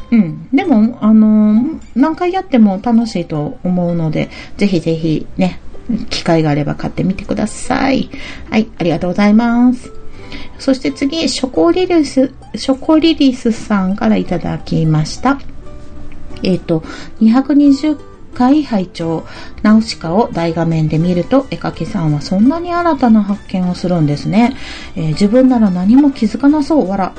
[0.09, 0.47] うん。
[0.51, 5.59] でも、あの、何回やっても楽しいと思うので、ぜひぜひね、
[6.09, 8.09] 機会があれば買ってみてください。
[8.49, 9.91] はい、ありがとうございます。
[10.59, 15.39] そして次、ショコリリス、ショコリリスさんからいただきました。
[16.43, 16.81] えっ、ー、と、
[17.21, 17.97] 220
[18.33, 19.25] 回拝聴
[19.63, 24.55] ナウシカを大画面で見ると、絵描きさんはそんなに新たな発見をするんですね。
[24.95, 27.13] えー、自分なら何も気づかなそう、わら。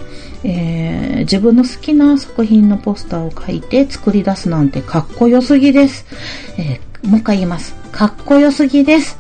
[0.45, 6.07] えー、自分の好きな作品のポスターを描いて作り出すなんてかっこよすぎです。
[6.57, 7.75] えー、もう一回言います。
[7.93, 9.19] かっこよすぎです。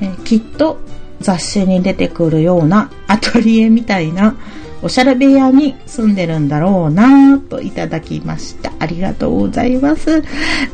[0.00, 0.78] えきっと
[1.20, 4.36] 雑誌に出てくるようなアトリエみたいな
[4.80, 8.72] おしゃれ部屋に住んでるんだろうなぁといただきました。
[8.78, 10.22] ありがとうございます。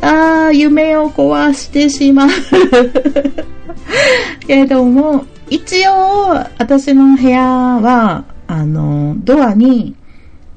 [0.02, 2.28] あー、夢を壊してしまう。
[4.46, 6.28] けれども、一応、
[6.58, 9.94] 私の部屋は、あの、ドアに、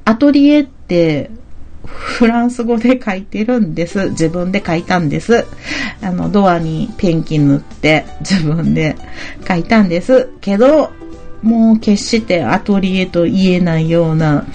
[0.03, 1.31] アトリエって
[1.87, 4.09] フランス語で書いてるんです。
[4.09, 5.45] 自分で書いたんです。
[6.01, 8.95] あの、ドアにペンキ塗って自分で
[9.47, 10.29] 書いたんです。
[10.41, 10.91] けど、
[11.41, 14.45] もう決してアトリエと言えないような、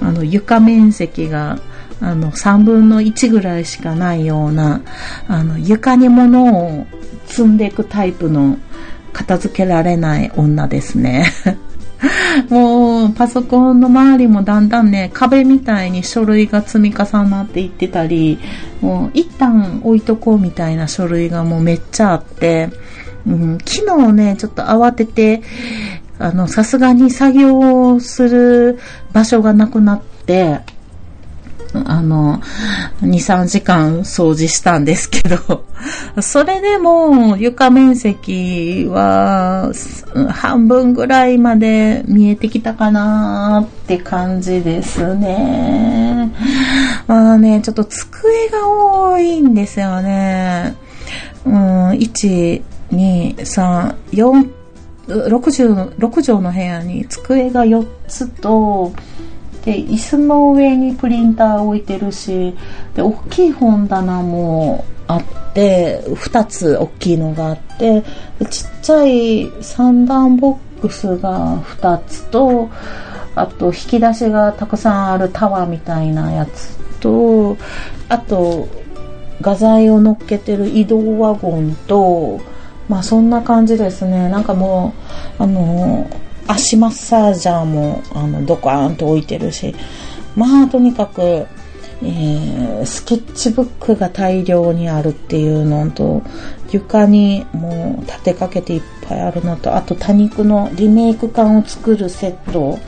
[0.00, 1.58] あの、床面積が、
[2.00, 4.82] あの、3分の1ぐらいしかないような、
[5.28, 6.86] あの、床に物を
[7.26, 8.58] 積んでいくタイプの
[9.12, 11.26] 片付けられない女ですね。
[12.50, 18.38] もう、パソコンの周りもだんだんね、壁みたいに書類が積み重なっていってたり、
[18.80, 22.70] もう、一旦置いとこうみたいな書類がもうめっちゃあって、
[23.26, 25.42] うん、昨日ね、ちょっと慌てて、
[26.18, 28.78] あの、さすがに作業をする
[29.12, 30.60] 場所がなくなって、
[31.72, 32.40] あの、
[33.02, 35.64] 2、3時間掃除したんですけど、
[36.20, 39.72] それでも床面積は
[40.30, 46.32] 半分ぐらいまで見えてきたかなって感じですね。
[47.06, 50.74] まあね、ちょっと机が多いんですよね。
[51.44, 52.62] うん、1、
[52.92, 54.50] 2、3、4、
[55.06, 58.92] 60、6畳の部屋に机が4つと、
[59.66, 62.54] で椅子の上にプリンター置いてるし
[62.94, 65.22] で大きい本棚もあっ
[65.54, 68.02] て2つ大きいのがあって
[68.48, 72.70] ちっちゃい三段ボックスが2つと
[73.34, 77.56] あと引き出しがたくさんあるタワーみたいなやつと
[78.08, 78.68] あと
[79.40, 82.40] 画材を乗っけてる移動ワゴンと
[82.88, 84.28] まあそんな感じですね。
[84.28, 84.94] なんかも
[85.40, 86.08] うあの
[86.48, 89.74] 足マッサージャーもあのドカーンと置いてるし
[90.34, 96.22] まあとにかく、えー、スケッチブックが大量にあるっていうのと
[96.70, 102.78] 床にもう立てかけていっぱいあるのとあと多肉のリメイク感を作るセット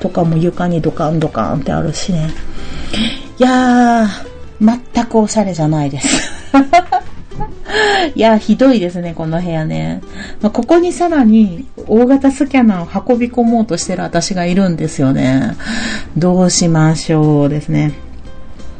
[0.00, 2.28] とかも床にドカンドカンってあるしね。
[3.38, 6.30] いやー全くおしゃれじゃないです。
[8.14, 10.00] いや、ひどいですね、この部屋ね。
[10.40, 15.56] まあ、ここにさらに大型スキャナーを運び込もうとしてる私がいるんですよね。
[16.16, 17.92] どうしましょうですね。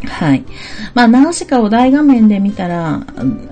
[0.07, 0.45] はい。
[0.93, 3.01] まあ、ナウシカを大画面で見たら、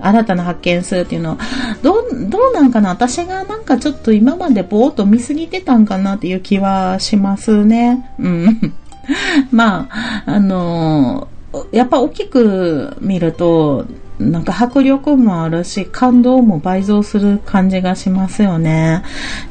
[0.01, 1.37] 新たな発見するっていうのは、
[1.81, 2.89] どう、どうなんかな？
[2.89, 8.09] 私がなんかちょっと今までぼーっと見すぎてたんかなっていう気はしますね。
[8.19, 8.73] うん。
[9.51, 13.85] まあ、あのー、やっぱ大きく見ると、
[14.19, 19.03] なんか迫力もあるし、感動も倍増する感じがしますよね。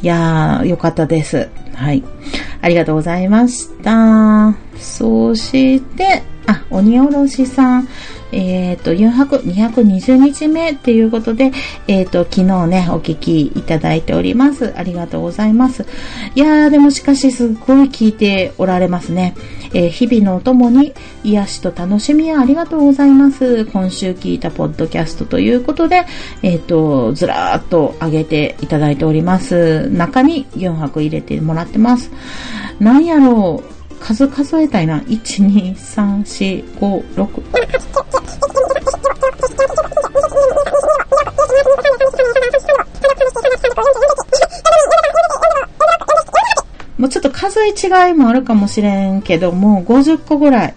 [0.02, 1.48] いやー、よかったです。
[1.74, 2.02] はい。
[2.60, 4.54] ありがとうございました。
[4.76, 7.88] そして、あ、鬼おろしさん。
[8.32, 11.52] えっ、ー、と、420日目っていうことで、
[11.86, 14.72] えっ、ー、と、昨日ね、お聞きいただいております。
[14.76, 15.86] ありがとうございます。
[16.34, 19.34] いやー、でもしかしすっごい聞いておられますね。
[19.74, 23.64] えー、日々のお供に癒しと楽しみありがとうございます。
[23.66, 26.04] 今週聞いたポッドキャストということで、
[26.42, 29.88] えっ、と、ずらーっと上げていただいております。
[29.90, 32.10] 中に4泊入れてもらってます。
[32.80, 34.98] なんやろう、数数えたいな。
[35.00, 37.42] 1、2、3、4、5、6。
[46.98, 50.74] もうちょっと数え違いもあるかもしれんけども、50個ぐらい、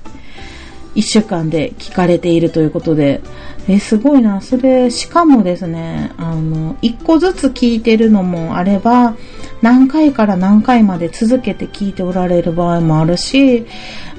[0.96, 3.22] 1週間で聞かれているということで、
[3.68, 4.42] え、すごいな。
[4.42, 9.16] それ、しかもですね、あの、1個ずつ聞いてるのもあれば、
[9.62, 13.66] 何回から何回まで続けて聞いておられる場合もあるし、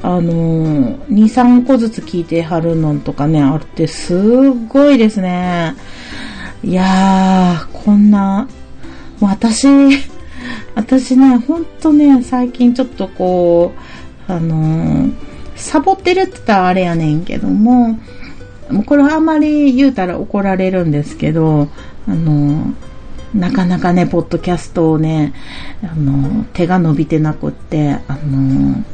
[0.02, 4.18] あのー2、3個ずつ聞いてはるのとかね、あるってすっ
[4.68, 5.74] ごいですね。
[6.64, 8.48] いやー、こんな、
[9.20, 9.66] 私、
[10.74, 13.72] 私ね、ほんとね、最近ちょっとこ
[14.28, 15.12] う、あのー、
[15.54, 17.98] サボってるって言ったらあれやねんけども、
[18.70, 21.68] もうこれはあんまり言うたら怒られるんですけど、
[22.08, 22.72] あのー、
[23.34, 25.32] なかなかね、ポッドキャストをね、
[25.82, 28.84] あの、手が伸びてなくって、あの、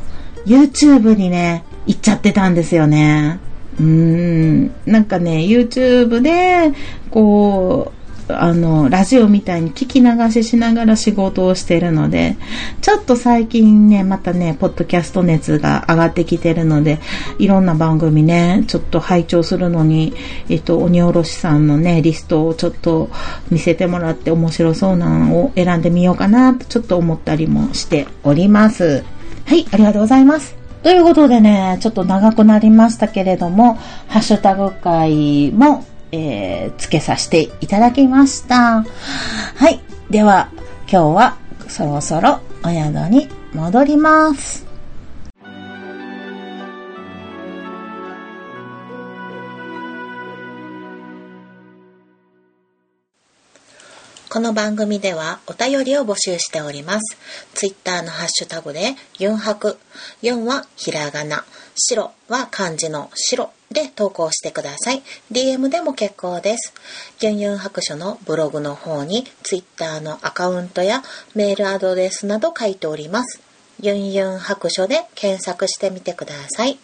[0.46, 3.38] YouTube にね、行っちゃってたんですよね。
[3.78, 6.72] うーん、なんかね、YouTube で、
[7.10, 12.36] こう、あの、ラジオみたいに聞き流ししながら仕事をしてるので、
[12.80, 17.00] ちょっと最近ね、またね、ポッドキャスト熱が上がってきてるので、
[17.38, 20.14] いろんな番組ね、ちょっと拝聴するのに、
[20.48, 23.10] えっと、鬼おろしさんのね、リストをちょっと
[23.50, 29.04] 見せてもらって面白そうなのを選んでみようかな、とちょっと思ったりもしております。
[29.44, 30.62] はい、ありがとうございます。
[30.82, 38.84] ということでね、ちょっと長くなりましたけれども、ハッシュタグ会もえー、つけさせていただきました。
[38.84, 39.80] はい。
[40.10, 40.50] では、
[40.82, 41.36] 今日は
[41.68, 44.72] そろそろお宿に戻ります。
[54.32, 57.18] この番組ではお便りを募集しております。
[57.52, 59.78] ツイッターのハッシュタグで、ユンハク。
[60.22, 61.44] 4はひらがな。
[61.74, 65.02] 白は漢字の白で投稿してください。
[65.30, 66.74] DM でも結構です。
[67.20, 71.02] ユンユン白書のブログの方に Twitter のアカウントや
[71.34, 73.40] メールアドレスなど書いております。
[73.80, 76.78] ユンユン白書で検索してみてください。